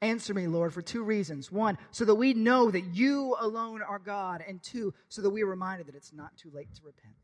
Answer 0.02 0.34
me, 0.34 0.48
Lord, 0.48 0.74
for 0.74 0.82
two 0.82 1.04
reasons. 1.04 1.52
One, 1.52 1.78
so 1.92 2.06
that 2.06 2.16
we 2.16 2.34
know 2.34 2.70
that 2.70 2.94
you 2.94 3.36
alone 3.40 3.82
are 3.82 4.00
God, 4.00 4.44
and 4.48 4.62
two, 4.62 4.94
so 5.10 5.22
that 5.22 5.30
we 5.30 5.42
are 5.42 5.48
reminded 5.48 5.88
that 5.88 5.96
it's 5.96 6.14
not 6.14 6.38
too 6.38 6.52
late 6.54 6.74
to 6.76 6.82
repent. 6.86 7.16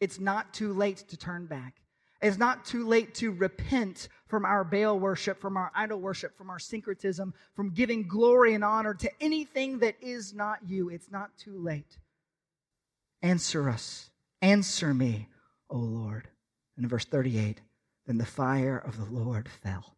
It's 0.00 0.18
not 0.18 0.54
too 0.54 0.72
late 0.72 1.04
to 1.08 1.16
turn 1.16 1.46
back. 1.46 1.76
It's 2.22 2.38
not 2.38 2.64
too 2.64 2.86
late 2.86 3.14
to 3.16 3.30
repent 3.30 4.08
from 4.34 4.44
our 4.44 4.64
Baal 4.64 4.98
worship, 4.98 5.40
from 5.40 5.56
our 5.56 5.70
idol 5.74 6.00
worship, 6.00 6.36
from 6.36 6.50
our 6.50 6.58
syncretism, 6.58 7.32
from 7.54 7.70
giving 7.70 8.08
glory 8.08 8.54
and 8.54 8.64
honor 8.64 8.92
to 8.94 9.10
anything 9.20 9.78
that 9.78 9.94
is 10.00 10.34
not 10.34 10.58
you. 10.66 10.88
It's 10.88 11.10
not 11.10 11.30
too 11.38 11.56
late. 11.56 11.98
Answer 13.22 13.70
us 13.70 14.10
Answer 14.44 14.92
me, 14.92 15.28
O 15.70 15.78
Lord. 15.78 16.28
And 16.76 16.84
in 16.84 16.88
verse 16.90 17.06
38, 17.06 17.62
then 18.06 18.18
the 18.18 18.26
fire 18.26 18.76
of 18.76 18.98
the 18.98 19.06
Lord 19.06 19.48
fell. 19.48 19.96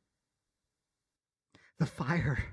The 1.80 1.86
fire 1.86 2.44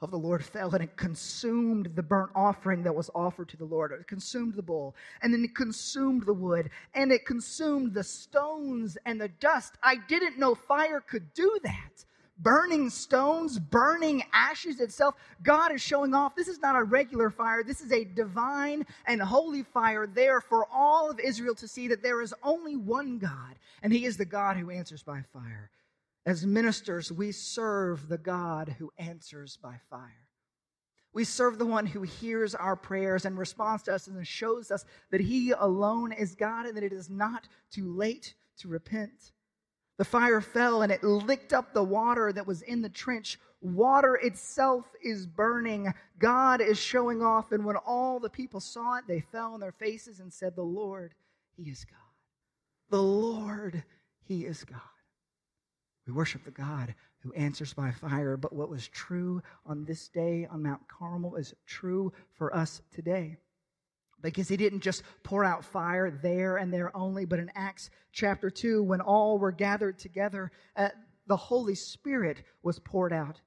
of 0.00 0.10
the 0.10 0.18
Lord 0.18 0.44
fell 0.52 0.74
and 0.74 0.84
it 0.84 0.96
consumed 0.96 1.90
the 1.94 2.02
burnt 2.02 2.30
offering 2.34 2.82
that 2.84 2.94
was 2.94 3.10
offered 3.14 3.48
to 3.50 3.56
the 3.56 3.64
Lord. 3.64 3.92
It 3.92 4.06
consumed 4.06 4.54
the 4.54 4.62
bull 4.62 4.94
and 5.22 5.32
then 5.32 5.44
it 5.44 5.54
consumed 5.54 6.26
the 6.26 6.34
wood 6.34 6.70
and 6.94 7.12
it 7.12 7.24
consumed 7.24 7.94
the 7.94 8.04
stones 8.04 8.96
and 9.06 9.20
the 9.20 9.28
dust. 9.28 9.74
I 9.82 9.96
didn't 10.08 10.38
know 10.38 10.54
fire 10.54 11.00
could 11.00 11.32
do 11.34 11.58
that 11.62 12.04
burning 12.38 12.90
stones, 12.90 13.58
burning 13.58 14.22
ashes 14.32 14.80
itself. 14.80 15.14
God 15.42 15.72
is 15.72 15.80
showing 15.80 16.14
off 16.14 16.36
this 16.36 16.48
is 16.48 16.60
not 16.60 16.76
a 16.76 16.82
regular 16.82 17.30
fire, 17.30 17.62
this 17.62 17.80
is 17.80 17.92
a 17.92 18.04
divine 18.04 18.84
and 19.06 19.20
holy 19.20 19.62
fire 19.62 20.06
there 20.06 20.40
for 20.40 20.66
all 20.72 21.10
of 21.10 21.18
Israel 21.18 21.54
to 21.56 21.68
see 21.68 21.88
that 21.88 22.02
there 22.02 22.20
is 22.20 22.34
only 22.42 22.76
one 22.76 23.18
God, 23.18 23.56
and 23.82 23.92
He 23.92 24.04
is 24.04 24.16
the 24.16 24.24
God 24.24 24.56
who 24.56 24.70
answers 24.70 25.02
by 25.02 25.22
fire. 25.32 25.70
As 26.26 26.44
ministers, 26.44 27.12
we 27.12 27.30
serve 27.30 28.08
the 28.08 28.18
God 28.18 28.74
who 28.80 28.92
answers 28.98 29.56
by 29.62 29.76
fire. 29.88 30.26
We 31.12 31.22
serve 31.22 31.56
the 31.56 31.64
one 31.64 31.86
who 31.86 32.02
hears 32.02 32.54
our 32.54 32.74
prayers 32.74 33.24
and 33.24 33.38
responds 33.38 33.84
to 33.84 33.94
us 33.94 34.08
and 34.08 34.26
shows 34.26 34.72
us 34.72 34.84
that 35.12 35.20
He 35.20 35.52
alone 35.52 36.10
is 36.12 36.34
God 36.34 36.66
and 36.66 36.76
that 36.76 36.82
it 36.82 36.92
is 36.92 37.08
not 37.08 37.48
too 37.70 37.90
late 37.96 38.34
to 38.58 38.68
repent. 38.68 39.32
The 39.98 40.04
fire 40.04 40.40
fell 40.40 40.82
and 40.82 40.90
it 40.90 41.04
licked 41.04 41.52
up 41.52 41.72
the 41.72 41.84
water 41.84 42.32
that 42.32 42.46
was 42.46 42.60
in 42.62 42.82
the 42.82 42.88
trench. 42.88 43.38
Water 43.62 44.16
itself 44.16 44.84
is 45.02 45.26
burning. 45.26 45.94
God 46.18 46.60
is 46.60 46.76
showing 46.76 47.22
off. 47.22 47.52
And 47.52 47.64
when 47.64 47.76
all 47.76 48.18
the 48.18 48.28
people 48.28 48.60
saw 48.60 48.96
it, 48.98 49.04
they 49.06 49.20
fell 49.20 49.54
on 49.54 49.60
their 49.60 49.72
faces 49.72 50.18
and 50.18 50.32
said, 50.32 50.56
The 50.56 50.62
Lord, 50.62 51.14
He 51.56 51.70
is 51.70 51.84
God. 51.84 51.96
The 52.90 53.02
Lord, 53.02 53.84
He 54.24 54.44
is 54.44 54.64
God. 54.64 54.80
We 56.06 56.12
worship 56.12 56.44
the 56.44 56.50
God 56.50 56.94
who 57.20 57.32
answers 57.32 57.74
by 57.74 57.90
fire. 57.90 58.36
But 58.36 58.52
what 58.52 58.68
was 58.68 58.86
true 58.88 59.42
on 59.64 59.84
this 59.84 60.08
day 60.08 60.46
on 60.50 60.62
Mount 60.62 60.86
Carmel 60.88 61.36
is 61.36 61.54
true 61.66 62.12
for 62.34 62.54
us 62.54 62.80
today 62.94 63.38
because 64.22 64.48
he 64.48 64.56
didn't 64.56 64.80
just 64.80 65.02
pour 65.22 65.44
out 65.44 65.64
fire 65.64 66.10
there 66.10 66.56
and 66.56 66.72
there 66.72 66.96
only, 66.96 67.24
but 67.24 67.38
in 67.38 67.50
Acts 67.54 67.90
chapter 68.12 68.50
2, 68.50 68.82
when 68.82 69.00
all 69.00 69.38
were 69.38 69.52
gathered 69.52 69.98
together, 69.98 70.50
uh, 70.76 70.88
the 71.26 71.36
Holy 71.36 71.74
Spirit 71.74 72.42
was 72.62 72.78
poured 72.78 73.12
out. 73.12 73.40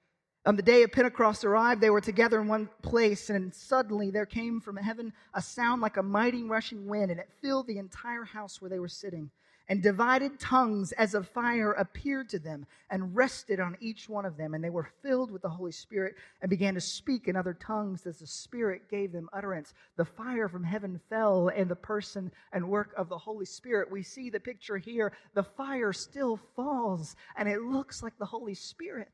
On 0.45 0.56
the 0.56 0.62
day 0.62 0.84
of 0.84 0.91
Pentecost 0.91 1.43
arrived, 1.43 1.82
they 1.82 1.89
were 1.89 2.02
together 2.02 2.39
in 2.39 2.48
one 2.48 2.69
place, 2.82 3.30
and 3.30 3.54
suddenly 3.54 4.10
there 4.10 4.26
came 4.26 4.62
from 4.62 4.78
heaven 4.78 5.12
a 5.34 5.41
sound 5.41 5.82
like 5.82 5.98
a 5.98 6.04
mighty 6.04 6.43
rushing 6.43 6.88
wind, 6.88 7.12
and 7.12 7.19
it 7.19 7.30
filled 7.41 7.67
the 7.67 7.78
entire 7.78 8.24
house 8.24 8.62
where 8.62 8.69
they 8.69 8.80
were 8.80 8.88
sitting 8.88 9.32
and 9.69 9.84
divided 9.84 10.39
tongues 10.39 10.91
as 10.93 11.13
of 11.13 11.29
fire 11.29 11.73
appeared 11.73 12.27
to 12.27 12.39
them 12.39 12.65
and 12.89 13.15
rested 13.15 13.60
on 13.60 13.77
each 13.79 14.10
one 14.10 14.25
of 14.25 14.36
them. 14.36 14.55
And 14.55 14.63
they 14.63 14.71
were 14.71 14.89
filled 15.03 15.29
with 15.29 15.43
the 15.43 15.49
Holy 15.49 15.71
Spirit 15.71 16.15
and 16.41 16.49
began 16.49 16.73
to 16.73 16.82
speak 16.82 17.27
in 17.27 17.36
other 17.36 17.53
tongues 17.53 18.08
as 18.08 18.17
the 18.17 18.27
Spirit 18.27 18.89
gave 18.89 19.12
them 19.12 19.29
utterance. 19.32 19.75
The 19.95 20.05
fire 20.05 20.49
from 20.49 20.63
heaven 20.63 20.99
fell 21.08 21.49
in 21.49 21.67
the 21.67 21.75
person 21.75 22.32
and 22.51 22.67
work 22.67 22.93
of 22.97 23.10
the 23.10 23.17
Holy 23.17 23.45
Spirit. 23.45 23.91
We 23.91 24.01
see 24.01 24.32
the 24.32 24.39
picture 24.39 24.77
here. 24.77 25.13
The 25.36 25.43
fire 25.43 25.93
still 25.93 26.39
falls, 26.55 27.15
and 27.38 27.47
it 27.47 27.62
looks 27.62 28.01
like 28.01 28.17
the 28.17 28.25
Holy 28.25 28.55
Spirit. 28.55 29.10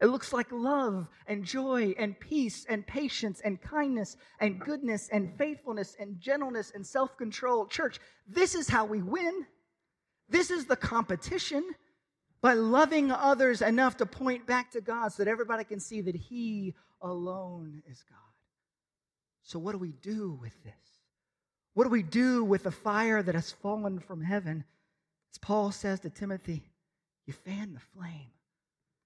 It 0.00 0.06
looks 0.06 0.32
like 0.32 0.50
love 0.50 1.06
and 1.26 1.44
joy 1.44 1.94
and 1.98 2.18
peace 2.18 2.64
and 2.68 2.86
patience 2.86 3.42
and 3.44 3.60
kindness 3.60 4.16
and 4.40 4.58
goodness 4.58 5.08
and 5.12 5.36
faithfulness 5.36 5.94
and 6.00 6.18
gentleness 6.18 6.72
and 6.74 6.84
self 6.84 7.16
control. 7.16 7.66
Church, 7.66 8.00
this 8.26 8.54
is 8.56 8.66
how 8.66 8.86
we 8.86 9.02
win. 9.02 9.46
This 10.30 10.50
is 10.50 10.66
the 10.66 10.76
competition 10.76 11.74
by 12.40 12.54
loving 12.54 13.10
others 13.10 13.60
enough 13.60 13.96
to 13.98 14.06
point 14.06 14.46
back 14.46 14.70
to 14.72 14.80
God 14.80 15.12
so 15.12 15.24
that 15.24 15.30
everybody 15.30 15.64
can 15.64 15.80
see 15.80 16.00
that 16.02 16.14
He 16.14 16.74
alone 17.02 17.82
is 17.90 18.02
God. 18.08 18.18
So, 19.42 19.58
what 19.58 19.72
do 19.72 19.78
we 19.78 19.92
do 20.00 20.38
with 20.40 20.54
this? 20.62 20.72
What 21.74 21.84
do 21.84 21.90
we 21.90 22.02
do 22.02 22.44
with 22.44 22.62
the 22.62 22.70
fire 22.70 23.22
that 23.22 23.34
has 23.34 23.50
fallen 23.50 23.98
from 23.98 24.22
heaven? 24.22 24.64
As 25.32 25.38
Paul 25.38 25.72
says 25.72 26.00
to 26.00 26.10
Timothy, 26.10 26.62
you 27.26 27.32
fan 27.32 27.74
the 27.74 27.80
flame. 27.80 28.30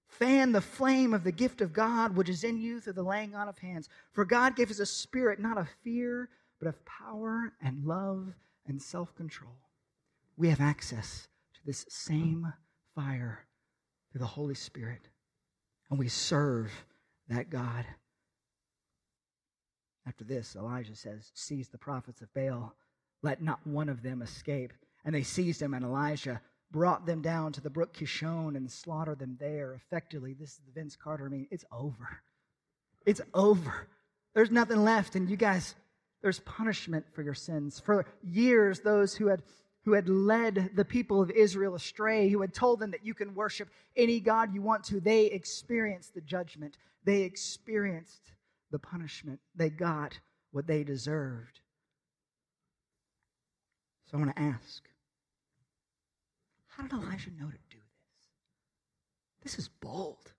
Fan 0.07 0.51
the 0.51 0.61
flame 0.61 1.13
of 1.13 1.23
the 1.23 1.31
gift 1.31 1.61
of 1.61 1.73
God 1.73 2.15
which 2.15 2.29
is 2.29 2.43
in 2.43 2.57
you 2.57 2.79
through 2.79 2.93
the 2.93 3.03
laying 3.03 3.35
on 3.35 3.49
of 3.49 3.57
hands. 3.57 3.89
For 4.13 4.25
God 4.25 4.55
gave 4.55 4.69
us 4.69 4.79
a 4.79 4.85
spirit 4.85 5.39
not 5.39 5.57
of 5.57 5.67
fear, 5.83 6.29
but 6.59 6.67
of 6.67 6.85
power 6.85 7.53
and 7.61 7.83
love 7.85 8.33
and 8.67 8.81
self 8.81 9.15
control 9.15 9.64
we 10.37 10.49
have 10.49 10.61
access 10.61 11.27
to 11.53 11.59
this 11.65 11.85
same 11.89 12.51
fire 12.93 13.45
through 14.11 14.19
the 14.19 14.25
Holy 14.25 14.55
Spirit. 14.55 15.07
And 15.89 15.99
we 15.99 16.07
serve 16.07 16.71
that 17.29 17.49
God. 17.49 17.85
After 20.07 20.23
this, 20.23 20.55
Elijah 20.55 20.95
says, 20.95 21.31
Seize 21.33 21.69
the 21.69 21.77
prophets 21.77 22.21
of 22.21 22.33
Baal, 22.33 22.75
let 23.21 23.41
not 23.41 23.65
one 23.65 23.89
of 23.89 24.03
them 24.03 24.21
escape. 24.21 24.73
And 25.03 25.13
they 25.13 25.23
seized 25.23 25.61
him, 25.61 25.73
and 25.73 25.85
Elijah 25.85 26.41
brought 26.71 27.05
them 27.05 27.21
down 27.21 27.53
to 27.53 27.61
the 27.61 27.69
brook 27.69 27.93
Kishon 27.95 28.55
and 28.55 28.71
slaughtered 28.71 29.19
them 29.19 29.37
there. 29.39 29.73
Effectively, 29.73 30.33
this 30.33 30.51
is 30.51 30.59
the 30.65 30.79
Vince 30.79 30.95
Carter. 30.95 31.25
I 31.25 31.29
mean, 31.29 31.47
it's 31.51 31.65
over. 31.71 32.21
It's 33.05 33.21
over. 33.33 33.87
There's 34.33 34.51
nothing 34.51 34.83
left. 34.83 35.15
And 35.15 35.29
you 35.29 35.37
guys, 35.37 35.75
there's 36.21 36.39
punishment 36.39 37.05
for 37.13 37.21
your 37.21 37.33
sins. 37.33 37.79
For 37.79 38.05
years, 38.23 38.79
those 38.79 39.15
who 39.15 39.27
had 39.27 39.43
who 39.85 39.93
had 39.93 40.09
led 40.09 40.71
the 40.75 40.83
people 40.83 41.21
of 41.21 41.29
Israel 41.29 41.75
astray, 41.75 42.27
who 42.29 42.41
had 42.41 42.53
told 42.53 42.79
them 42.79 42.91
that 42.91 43.05
you 43.05 43.13
can 43.13 43.35
worship 43.35 43.69
any 43.95 44.19
God 44.19 44.53
you 44.53 44.61
want 44.61 44.83
to, 44.85 44.99
they 44.99 45.27
experienced 45.27 46.15
the 46.15 46.21
judgment. 46.21 46.77
They 47.03 47.21
experienced 47.21 48.31
the 48.71 48.79
punishment. 48.79 49.39
They 49.55 49.69
got 49.69 50.17
what 50.51 50.65
they 50.65 50.83
deserved. 50.83 51.59
So 54.09 54.17
I 54.17 54.21
want 54.21 54.35
to 54.35 54.41
ask 54.41 54.83
how 56.67 56.83
did 56.83 56.93
Elijah 56.93 57.29
know 57.39 57.47
to 57.47 57.57
do 57.69 57.77
this? 57.77 59.53
This 59.53 59.59
is 59.59 59.69
bold. 59.69 60.33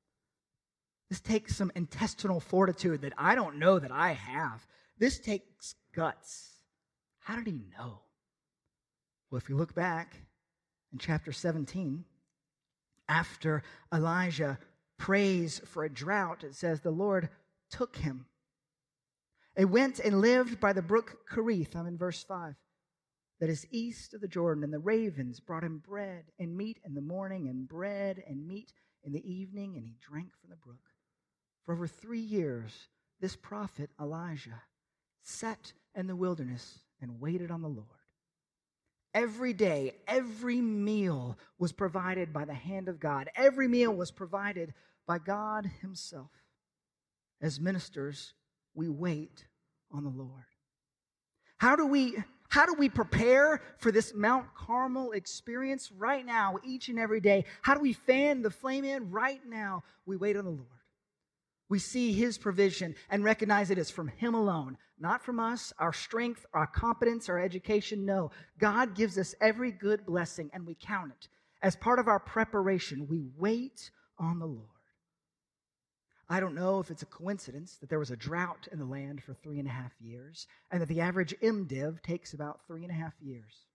This 1.09 1.20
takes 1.20 1.56
some 1.56 1.70
intestinal 1.76 2.40
fortitude 2.40 3.02
that 3.02 3.14
I 3.16 3.37
don't 3.37 3.59
know 3.59 3.78
that 3.78 3.92
I 3.92 4.12
have. 4.12 4.66
This 4.98 5.18
takes 5.18 5.76
guts. 5.94 6.50
How 7.20 7.37
did 7.37 7.46
he 7.46 7.61
know? 7.78 8.00
Well, 9.31 9.39
if 9.39 9.49
you 9.49 9.57
look 9.57 9.75
back 9.75 10.17
in 10.93 10.99
chapter 10.99 11.33
17, 11.33 12.05
after 13.09 13.62
Elijah 13.93 14.59
prays 14.99 15.61
for 15.65 15.85
a 15.85 15.93
drought, 15.93 16.45
it 16.45 16.55
says 16.55 16.81
the 16.81 16.91
Lord 16.91 17.29
took 17.71 17.97
him. 17.97 18.27
He 19.57 19.65
went 19.65 19.99
and 19.99 20.21
lived 20.21 20.61
by 20.61 20.73
the 20.73 20.83
brook 20.83 21.19
Cherith. 21.33 21.75
I'm 21.75 21.87
in 21.87 21.97
verse 21.97 22.23
5 22.23 22.55
that 23.41 23.51
is 23.51 23.67
east 23.71 24.15
of 24.15 24.21
the 24.21 24.29
Jordan, 24.29 24.65
and 24.65 24.73
the 24.73 24.79
ravens 24.79 25.41
brought 25.41 25.65
him 25.65 25.83
bread 25.87 26.25
and 26.39 26.57
meat 26.57 26.79
in 26.85 26.95
the 26.95 27.01
morning, 27.01 27.49
and 27.49 27.69
bread 27.69 28.23
and 28.27 28.47
meat 28.47 28.73
in 29.05 29.12
the 29.12 29.31
evening, 29.31 29.77
and 29.77 29.85
he 29.85 29.95
drank 30.01 30.31
from 30.41 30.51
the 30.51 30.57
brook. 30.57 30.91
For 31.65 31.75
over 31.75 31.87
three 31.87 32.21
years, 32.21 32.89
this 33.21 33.37
prophet 33.37 33.91
Elijah 34.01 34.62
sat 35.23 35.73
in 35.95 36.07
the 36.07 36.17
wilderness 36.17 36.81
and 37.01 37.21
waited 37.21 37.51
on 37.51 37.61
the 37.61 37.69
Lord. 37.69 37.95
Every 39.16 39.55
day, 39.55 39.94
every 40.07 40.61
meal 40.61 41.38
was 41.59 41.72
provided 41.72 42.35
by 42.35 42.44
the 42.44 42.52
hand 42.52 42.87
of 42.87 43.00
God. 43.00 43.31
Every 43.35 43.66
meal 43.66 43.90
was 43.90 44.11
provided 44.11 44.74
by 45.07 45.16
God 45.20 45.64
Himself. 45.81 46.31
As 47.40 47.59
ministers, 47.59 48.35
we 48.74 48.90
wait 48.90 49.46
on 49.90 50.05
the 50.05 50.11
Lord. 50.11 50.44
How 51.57 51.76
do 51.76 51.87
we 51.87 52.18
how 52.50 52.66
do 52.66 52.74
we 52.74 52.90
prepare 52.90 53.62
for 53.79 53.90
this 53.90 54.12
Mount 54.14 54.55
Carmel 54.55 55.12
experience 55.12 55.90
right 55.90 56.24
now, 56.24 56.59
each 56.62 56.88
and 56.90 56.98
every 56.98 57.20
day? 57.20 57.46
How 57.62 57.72
do 57.74 57.81
we 57.81 57.94
fan 57.94 58.42
the 58.42 58.50
flame 58.50 58.85
in 58.85 59.11
right 59.11 59.40
now? 59.48 59.83
We 60.05 60.16
wait 60.16 60.37
on 60.37 60.44
the 60.44 60.50
Lord. 60.50 60.76
We 61.68 61.79
see 61.79 62.12
His 62.12 62.38
provision 62.38 62.94
and 63.11 63.24
recognize 63.24 63.70
it 63.70 63.79
is 63.79 63.90
from 63.90 64.09
Him 64.09 64.35
alone, 64.35 64.79
not 64.98 65.22
from 65.22 65.40
us, 65.40 65.72
our 65.79 65.92
strength, 65.92 66.46
our 66.52 66.66
competence, 66.66 67.29
our 67.29 67.40
education. 67.40 68.05
No, 68.05 68.31
God 68.59 68.94
gives 68.94 69.18
us 69.18 69.35
every 69.40 69.72
good 69.72 70.07
blessing 70.07 70.50
and 70.52 70.66
we 70.66 70.76
count 70.81 71.12
it. 71.12 71.29
As 71.62 71.74
part 71.74 71.98
of 71.98 72.09
our 72.09 72.20
preparation, 72.20 73.09
we 73.09 73.24
wait 73.37 73.90
on 74.18 74.38
the 74.38 74.46
Lord. 74.46 74.68
I 76.29 76.40
don't 76.40 76.55
know 76.55 76.81
if 76.81 76.90
it's 76.90 77.02
a 77.02 77.07
coincidence 77.07 77.76
that 77.76 77.88
there 77.88 78.00
was 78.00 78.11
a 78.11 78.16
drought 78.16 78.66
in 78.72 78.79
the 78.79 78.85
land 78.85 79.22
for 79.22 79.35
three 79.35 79.61
and 79.61 79.68
a 79.68 79.72
half 79.72 79.92
years 80.00 80.46
and 80.70 80.81
that 80.81 80.88
the 80.88 81.00
average 81.00 81.35
MDiv 81.40 82.02
takes 82.02 82.35
about 82.35 82.61
three 82.66 82.83
and 82.83 82.90
a 82.90 82.94
half 82.94 83.14
years. 83.20 83.66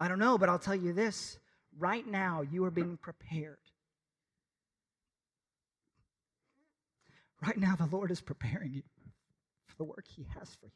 I 0.00 0.08
don't 0.08 0.18
know, 0.18 0.36
but 0.36 0.48
I'll 0.48 0.58
tell 0.58 0.74
you 0.74 0.92
this 0.92 1.38
right 1.78 2.06
now, 2.06 2.42
you 2.42 2.64
are 2.64 2.72
being 2.72 2.96
prepared. 2.96 3.58
Right 7.44 7.58
now, 7.58 7.74
the 7.74 7.86
Lord 7.86 8.12
is 8.12 8.20
preparing 8.20 8.72
you 8.72 8.82
for 9.66 9.76
the 9.76 9.84
work 9.84 10.06
He 10.06 10.26
has 10.38 10.54
for 10.54 10.66
you. 10.66 10.72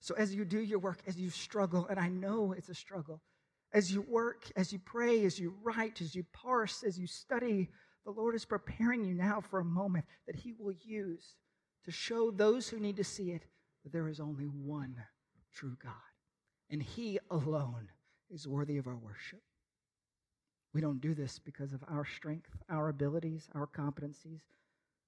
So, 0.00 0.14
as 0.16 0.34
you 0.34 0.44
do 0.44 0.60
your 0.60 0.78
work, 0.78 0.98
as 1.06 1.16
you 1.16 1.30
struggle, 1.30 1.86
and 1.88 1.98
I 1.98 2.08
know 2.08 2.52
it's 2.52 2.68
a 2.68 2.74
struggle, 2.74 3.22
as 3.72 3.92
you 3.92 4.02
work, 4.02 4.50
as 4.56 4.72
you 4.72 4.78
pray, 4.78 5.24
as 5.24 5.38
you 5.38 5.54
write, 5.62 6.00
as 6.00 6.14
you 6.14 6.24
parse, 6.32 6.82
as 6.82 6.98
you 6.98 7.06
study, 7.06 7.68
the 8.04 8.10
Lord 8.10 8.34
is 8.34 8.44
preparing 8.44 9.04
you 9.04 9.14
now 9.14 9.40
for 9.40 9.60
a 9.60 9.64
moment 9.64 10.04
that 10.26 10.36
He 10.36 10.52
will 10.58 10.74
use 10.84 11.36
to 11.84 11.90
show 11.90 12.30
those 12.30 12.68
who 12.68 12.78
need 12.78 12.96
to 12.96 13.04
see 13.04 13.30
it 13.30 13.42
that 13.84 13.92
there 13.92 14.08
is 14.08 14.20
only 14.20 14.46
one 14.46 14.96
true 15.54 15.76
God. 15.82 15.92
And 16.70 16.82
He 16.82 17.18
alone 17.30 17.88
is 18.30 18.46
worthy 18.46 18.76
of 18.76 18.86
our 18.86 18.96
worship. 18.96 19.40
We 20.74 20.80
don't 20.80 21.00
do 21.00 21.14
this 21.14 21.38
because 21.38 21.72
of 21.72 21.82
our 21.88 22.04
strength, 22.04 22.50
our 22.68 22.88
abilities, 22.88 23.48
our 23.54 23.66
competencies, 23.66 24.40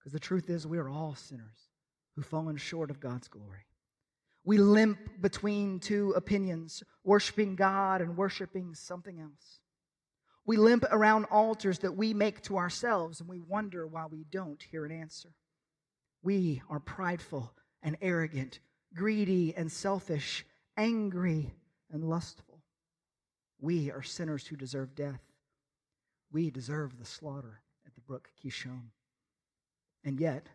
because 0.03 0.13
the 0.13 0.19
truth 0.19 0.51
is 0.51 0.67
we 0.67 0.79
are 0.79 0.89
all 0.89 1.15
sinners 1.15 1.69
who've 2.17 2.27
fallen 2.27 2.57
short 2.57 2.91
of 2.91 2.99
God's 2.99 3.29
glory. 3.29 3.67
We 4.45 4.59
limp 4.59 4.99
between 5.21 5.79
two 5.79 6.13
opinions, 6.17 6.83
worshiping 7.05 7.55
God 7.55 8.01
and 8.01 8.17
worshiping 8.17 8.75
something 8.75 9.21
else. 9.21 9.61
We 10.45 10.57
limp 10.57 10.85
around 10.91 11.27
altars 11.27 11.79
that 11.81 11.97
we 11.97 12.15
make 12.15 12.43
to 12.43 12.57
ourselves 12.57 13.21
and 13.21 13.29
we 13.29 13.39
wonder 13.39 13.87
why 13.87 14.07
we 14.07 14.25
don't 14.29 14.61
hear 14.61 14.85
an 14.85 14.91
answer. 14.91 15.31
We 16.21 16.63
are 16.69 16.81
prideful 16.81 17.53
and 17.81 17.97
arrogant, 18.03 18.59
greedy 18.95 19.55
and 19.57 19.71
selfish, 19.71 20.45
angry 20.77 21.55
and 21.93 22.03
lustful. 22.03 22.59
We 23.61 23.93
are 23.93 24.03
sinners 24.03 24.49
who 24.49 24.57
deserve 24.57 24.97
death. 24.97 25.21
We 26.33 26.51
deserve 26.51 26.99
the 26.99 27.05
slaughter 27.05 27.61
at 27.87 27.95
the 27.95 28.01
brook 28.01 28.31
Kishon. 28.45 28.91
And 30.05 30.21
yet, 30.21 30.47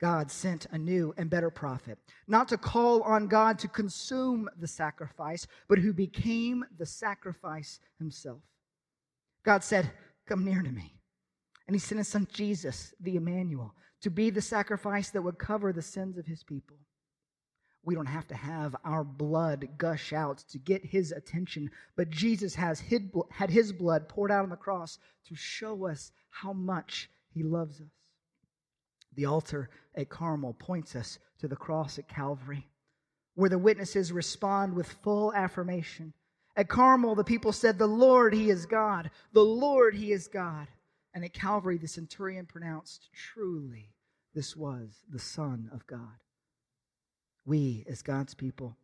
God 0.00 0.30
sent 0.30 0.66
a 0.70 0.78
new 0.78 1.14
and 1.16 1.30
better 1.30 1.50
prophet, 1.50 1.98
not 2.26 2.48
to 2.48 2.58
call 2.58 3.02
on 3.02 3.26
God 3.26 3.58
to 3.60 3.68
consume 3.68 4.48
the 4.58 4.66
sacrifice, 4.66 5.46
but 5.68 5.78
who 5.78 5.92
became 5.92 6.64
the 6.78 6.86
sacrifice 6.86 7.80
himself. 7.98 8.40
God 9.44 9.62
said, 9.64 9.90
Come 10.26 10.44
near 10.44 10.62
to 10.62 10.70
me. 10.70 10.94
And 11.66 11.74
he 11.74 11.80
sent 11.80 11.98
his 11.98 12.08
son 12.08 12.26
Jesus, 12.32 12.94
the 13.00 13.16
Emmanuel, 13.16 13.74
to 14.02 14.10
be 14.10 14.30
the 14.30 14.42
sacrifice 14.42 15.10
that 15.10 15.22
would 15.22 15.38
cover 15.38 15.72
the 15.72 15.82
sins 15.82 16.18
of 16.18 16.26
his 16.26 16.42
people. 16.42 16.76
We 17.84 17.94
don't 17.94 18.06
have 18.06 18.26
to 18.28 18.34
have 18.34 18.74
our 18.84 19.04
blood 19.04 19.68
gush 19.76 20.12
out 20.12 20.38
to 20.50 20.58
get 20.58 20.84
his 20.84 21.12
attention, 21.12 21.70
but 21.96 22.10
Jesus 22.10 22.54
has 22.54 22.82
had 23.30 23.50
his 23.50 23.72
blood 23.72 24.08
poured 24.08 24.30
out 24.30 24.42
on 24.42 24.50
the 24.50 24.56
cross 24.56 24.98
to 25.28 25.34
show 25.34 25.86
us 25.86 26.10
how 26.30 26.52
much 26.52 27.10
he 27.28 27.42
loves 27.42 27.80
us. 27.80 27.88
The 29.16 29.26
altar 29.26 29.70
at 29.94 30.08
Carmel 30.08 30.54
points 30.54 30.96
us 30.96 31.18
to 31.38 31.48
the 31.48 31.56
cross 31.56 31.98
at 31.98 32.08
Calvary, 32.08 32.68
where 33.34 33.50
the 33.50 33.58
witnesses 33.58 34.12
respond 34.12 34.74
with 34.74 34.96
full 35.02 35.32
affirmation 35.34 36.14
at 36.56 36.68
Carmel, 36.68 37.14
the 37.14 37.24
people 37.24 37.52
said, 37.52 37.78
The 37.78 37.86
Lord, 37.86 38.32
He 38.32 38.50
is 38.50 38.66
God. 38.66 39.10
The 39.32 39.44
Lord, 39.44 39.94
He 39.94 40.12
is 40.12 40.28
God. 40.28 40.68
And 41.12 41.24
at 41.24 41.32
Calvary, 41.32 41.78
the 41.78 41.88
centurion 41.88 42.46
pronounced, 42.46 43.08
Truly, 43.12 43.90
this 44.34 44.56
was 44.56 45.02
the 45.10 45.18
Son 45.18 45.70
of 45.72 45.86
God. 45.86 46.22
We, 47.44 47.84
as 47.88 48.02
God's 48.02 48.34
people, 48.34 48.76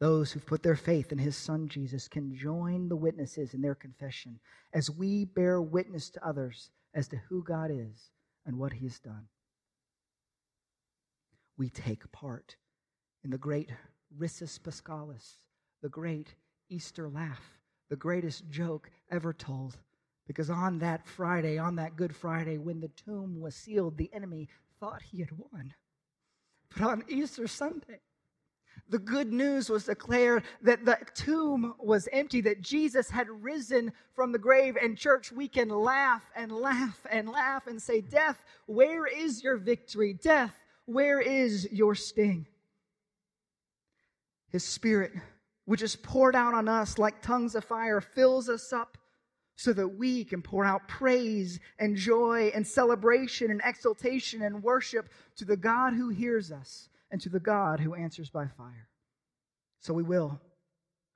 those 0.00 0.32
who've 0.32 0.46
put 0.46 0.62
their 0.62 0.76
faith 0.76 1.10
in 1.10 1.18
His 1.18 1.36
Son 1.36 1.68
Jesus, 1.68 2.08
can 2.08 2.34
join 2.36 2.88
the 2.88 2.96
witnesses 2.96 3.54
in 3.54 3.62
their 3.62 3.74
confession 3.74 4.38
as 4.72 4.90
we 4.90 5.24
bear 5.24 5.60
witness 5.60 6.10
to 6.10 6.26
others 6.26 6.70
as 6.94 7.08
to 7.08 7.16
who 7.28 7.42
God 7.42 7.70
is 7.70 8.10
and 8.46 8.58
what 8.58 8.74
He 8.74 8.86
has 8.86 8.98
done. 8.98 9.26
We 11.58 11.68
take 11.70 12.10
part 12.12 12.54
in 13.24 13.30
the 13.30 13.38
great 13.38 13.70
Risus 14.16 14.58
Paschalis, 14.60 15.38
the 15.82 15.88
great 15.88 16.36
Easter 16.70 17.08
laugh, 17.08 17.58
the 17.90 17.96
greatest 17.96 18.48
joke 18.48 18.90
ever 19.10 19.32
told. 19.32 19.76
Because 20.26 20.50
on 20.50 20.78
that 20.78 21.06
Friday, 21.06 21.58
on 21.58 21.74
that 21.76 21.96
Good 21.96 22.14
Friday, 22.14 22.58
when 22.58 22.80
the 22.80 22.88
tomb 22.88 23.40
was 23.40 23.56
sealed, 23.56 23.96
the 23.96 24.10
enemy 24.12 24.48
thought 24.78 25.02
he 25.02 25.18
had 25.18 25.32
won. 25.32 25.74
But 26.70 26.86
on 26.86 27.04
Easter 27.08 27.48
Sunday, 27.48 28.00
the 28.88 28.98
good 28.98 29.32
news 29.32 29.68
was 29.68 29.84
declared 29.84 30.44
that 30.62 30.84
the 30.84 30.98
tomb 31.14 31.74
was 31.78 32.08
empty, 32.12 32.40
that 32.42 32.60
Jesus 32.60 33.10
had 33.10 33.28
risen 33.28 33.92
from 34.14 34.30
the 34.32 34.38
grave. 34.38 34.76
And, 34.80 34.96
church, 34.96 35.32
we 35.32 35.48
can 35.48 35.70
laugh 35.70 36.22
and 36.36 36.52
laugh 36.52 37.04
and 37.10 37.28
laugh 37.28 37.66
and 37.66 37.82
say, 37.82 38.00
Death, 38.00 38.44
where 38.66 39.06
is 39.06 39.42
your 39.42 39.56
victory? 39.56 40.12
Death, 40.12 40.54
where 40.88 41.20
is 41.20 41.68
your 41.70 41.94
sting? 41.94 42.46
His 44.50 44.64
spirit 44.64 45.12
which 45.68 45.82
is 45.82 45.96
poured 45.96 46.34
out 46.34 46.54
on 46.54 46.66
us 46.66 46.96
like 46.96 47.20
tongues 47.20 47.54
of 47.54 47.62
fire, 47.62 48.00
fills 48.00 48.48
us 48.48 48.72
up 48.72 48.96
so 49.54 49.70
that 49.70 49.86
we 49.86 50.24
can 50.24 50.40
pour 50.40 50.64
out 50.64 50.88
praise 50.88 51.60
and 51.78 51.94
joy 51.94 52.50
and 52.54 52.66
celebration 52.66 53.50
and 53.50 53.60
exultation 53.62 54.40
and 54.40 54.62
worship 54.62 55.10
to 55.36 55.44
the 55.44 55.58
God 55.58 55.92
who 55.92 56.08
hears 56.08 56.50
us 56.50 56.88
and 57.10 57.20
to 57.20 57.28
the 57.28 57.38
God 57.38 57.80
who 57.80 57.94
answers 57.94 58.30
by 58.30 58.46
fire. 58.46 58.88
So 59.80 59.92
we 59.92 60.02
will. 60.02 60.40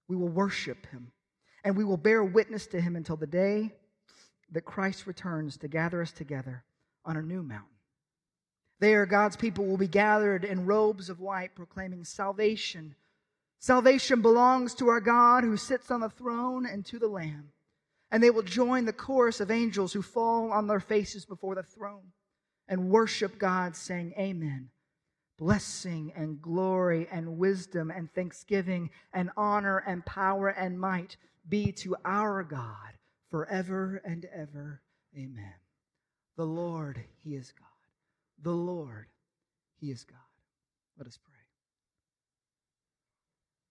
We 0.07 0.17
will 0.17 0.29
worship 0.29 0.85
him 0.91 1.13
and 1.65 1.75
we 1.75 1.85
will 1.85 1.97
bear 1.97 2.23
witness 2.23 2.67
to 2.67 2.81
him 2.83 2.95
until 2.95 3.17
the 3.17 3.27
day 3.27 3.73
that 4.51 4.67
Christ 4.67 5.07
returns 5.07 5.57
to 5.57 5.67
gather 5.67 6.03
us 6.03 6.13
together 6.13 6.63
on 7.07 7.17
a 7.17 7.23
new 7.23 7.43
mountain. 7.43 7.72
There, 8.83 9.07
God's 9.07 9.37
people 9.37 9.65
will 9.65 9.79
be 9.79 9.89
gathered 9.89 10.45
in 10.45 10.67
robes 10.67 11.09
of 11.09 11.21
white, 11.21 11.55
proclaiming 11.55 12.05
salvation 12.05 12.95
Salvation 13.63 14.23
belongs 14.23 14.75
to 14.75 14.89
our 14.89 15.01
God 15.01 15.45
who 15.45 15.57
sits 15.57 15.93
on 15.93 16.01
the 16.01 16.11
throne 16.11 16.67
and 16.67 16.85
to 16.87 16.99
the 16.99 17.07
Lamb. 17.07 17.53
And 18.11 18.21
they 18.21 18.31
will 18.31 18.43
join 18.43 18.87
the 18.87 18.93
chorus 18.93 19.39
of 19.39 19.53
angels 19.53 19.93
who 19.93 20.03
fall 20.03 20.51
on 20.51 20.67
their 20.67 20.81
faces 20.81 21.25
before 21.25 21.55
the 21.55 21.63
throne 21.63 22.11
and 22.67 22.91
worship 22.91 23.39
God, 23.39 23.77
saying, 23.77 24.15
Amen. 24.19 24.71
Blessing 25.39 26.13
and 26.17 26.43
glory 26.43 27.07
and 27.13 27.39
wisdom 27.39 27.93
and 27.93 28.13
thanksgiving 28.13 28.91
and 29.13 29.31
honor 29.37 29.79
and 29.87 30.05
power 30.05 30.49
and 30.49 30.81
might 30.81 31.17
be 31.49 31.71
to 31.71 31.95
our 32.05 32.43
God 32.43 32.99
forever 33.31 34.03
and 34.05 34.27
ever. 34.35 34.83
Amen. 35.17 35.55
The 36.37 36.47
Lord, 36.47 37.01
He 37.23 37.37
is 37.37 37.53
God. 37.53 37.72
The 38.43 38.51
Lord, 38.51 39.07
He 39.81 39.91
is 39.91 40.05
God. 40.05 40.19
Let 40.99 41.07
us 41.07 41.19
pray. 41.23 41.33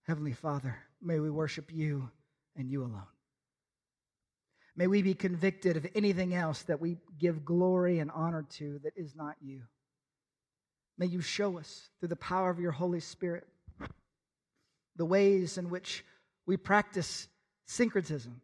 Heavenly 0.04 0.32
Father, 0.32 0.76
may 1.00 1.20
we 1.20 1.30
worship 1.30 1.72
you 1.72 2.10
and 2.56 2.68
you 2.68 2.82
alone. 2.82 3.06
May 4.74 4.86
we 4.86 5.02
be 5.02 5.14
convicted 5.14 5.76
of 5.76 5.86
anything 5.94 6.34
else 6.34 6.62
that 6.62 6.80
we 6.80 6.96
give 7.18 7.44
glory 7.44 7.98
and 7.98 8.10
honor 8.10 8.44
to 8.56 8.80
that 8.84 8.94
is 8.96 9.14
not 9.14 9.36
you. 9.40 9.62
May 10.98 11.06
you 11.06 11.20
show 11.20 11.58
us 11.58 11.88
through 12.00 12.08
the 12.08 12.16
power 12.16 12.50
of 12.50 12.58
your 12.58 12.72
Holy 12.72 13.00
Spirit 13.00 13.46
the 14.96 15.04
ways 15.04 15.58
in 15.58 15.70
which 15.70 16.04
we 16.46 16.56
practice 16.56 17.28
syncretism, 17.66 18.40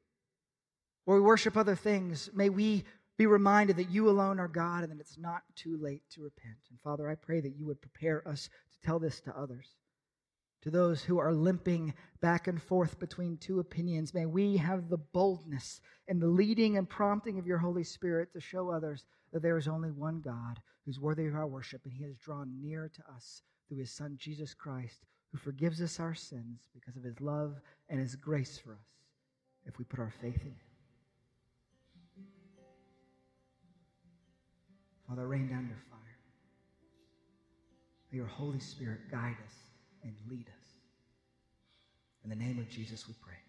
where 1.05 1.17
we 1.17 1.23
worship 1.23 1.57
other 1.57 1.75
things. 1.75 2.31
May 2.35 2.49
we 2.49 2.85
be 3.19 3.27
reminded 3.27 3.77
that 3.77 3.91
you 3.91 4.09
alone 4.09 4.39
are 4.39 4.49
God 4.49 4.85
and 4.85 4.93
that 4.93 5.01
it's 5.01 5.19
not 5.19 5.43
too 5.57 5.77
late 5.77 6.03
to 6.11 6.23
repent. 6.23 6.57
And 6.71 6.81
Father, 6.81 7.11
I 7.11 7.17
pray 7.17 7.41
that 7.41 7.57
you 7.57 7.67
would 7.67 7.81
prepare 7.83 8.27
us 8.27 8.49
to 8.73 8.87
tell 8.87 9.01
this 9.01 9.21
to 9.23 9.37
others. 9.37 9.75
To 10.63 10.71
those 10.71 11.03
who 11.03 11.19
are 11.19 11.33
limping 11.33 11.95
back 12.21 12.47
and 12.47 12.63
forth 12.63 12.99
between 12.99 13.37
two 13.37 13.59
opinions, 13.59 14.15
may 14.15 14.27
we 14.27 14.57
have 14.57 14.89
the 14.89 14.99
boldness 14.99 15.81
and 16.07 16.23
the 16.23 16.29
leading 16.29 16.77
and 16.77 16.89
prompting 16.89 17.39
of 17.39 17.47
your 17.47 17.59
Holy 17.59 17.85
Spirit 17.85 18.33
to 18.33 18.41
show 18.41 18.71
others 18.71 19.05
that 19.33 19.43
there 19.43 19.59
is 19.59 19.69
only 19.69 19.91
one 19.91 20.21
God 20.21 20.61
who's 20.85 21.01
worthy 21.01 21.27
of 21.27 21.35
our 21.35 21.47
worship, 21.47 21.83
and 21.85 21.93
he 21.93 22.05
has 22.05 22.17
drawn 22.17 22.61
near 22.61 22.91
to 22.95 23.03
us 23.15 23.43
through 23.69 23.79
his 23.79 23.93
Son, 23.93 24.17
Jesus 24.17 24.55
Christ, 24.55 25.07
who 25.31 25.39
forgives 25.39 25.83
us 25.83 26.01
our 26.01 26.15
sins 26.15 26.69
because 26.73 26.97
of 26.97 27.05
his 27.05 27.21
love 27.21 27.61
and 27.89 28.01
his 28.01 28.17
grace 28.17 28.59
for 28.59 28.73
us 28.73 28.89
if 29.67 29.79
we 29.79 29.85
put 29.85 30.01
our 30.01 30.13
faith 30.21 30.41
in 30.41 30.53
him. 30.53 30.68
Father, 35.09 35.27
rain 35.27 35.49
down 35.49 35.67
your 35.67 35.79
fire. 35.91 36.19
May 38.13 38.19
your 38.19 38.27
Holy 38.27 38.61
Spirit 38.61 39.11
guide 39.11 39.37
us 39.45 39.55
and 40.03 40.13
lead 40.29 40.47
us. 40.49 40.69
In 42.25 42.31
the 42.31 42.37
name 42.37 42.59
of 42.59 42.69
Jesus, 42.69 43.09
we 43.09 43.15
pray. 43.23 43.48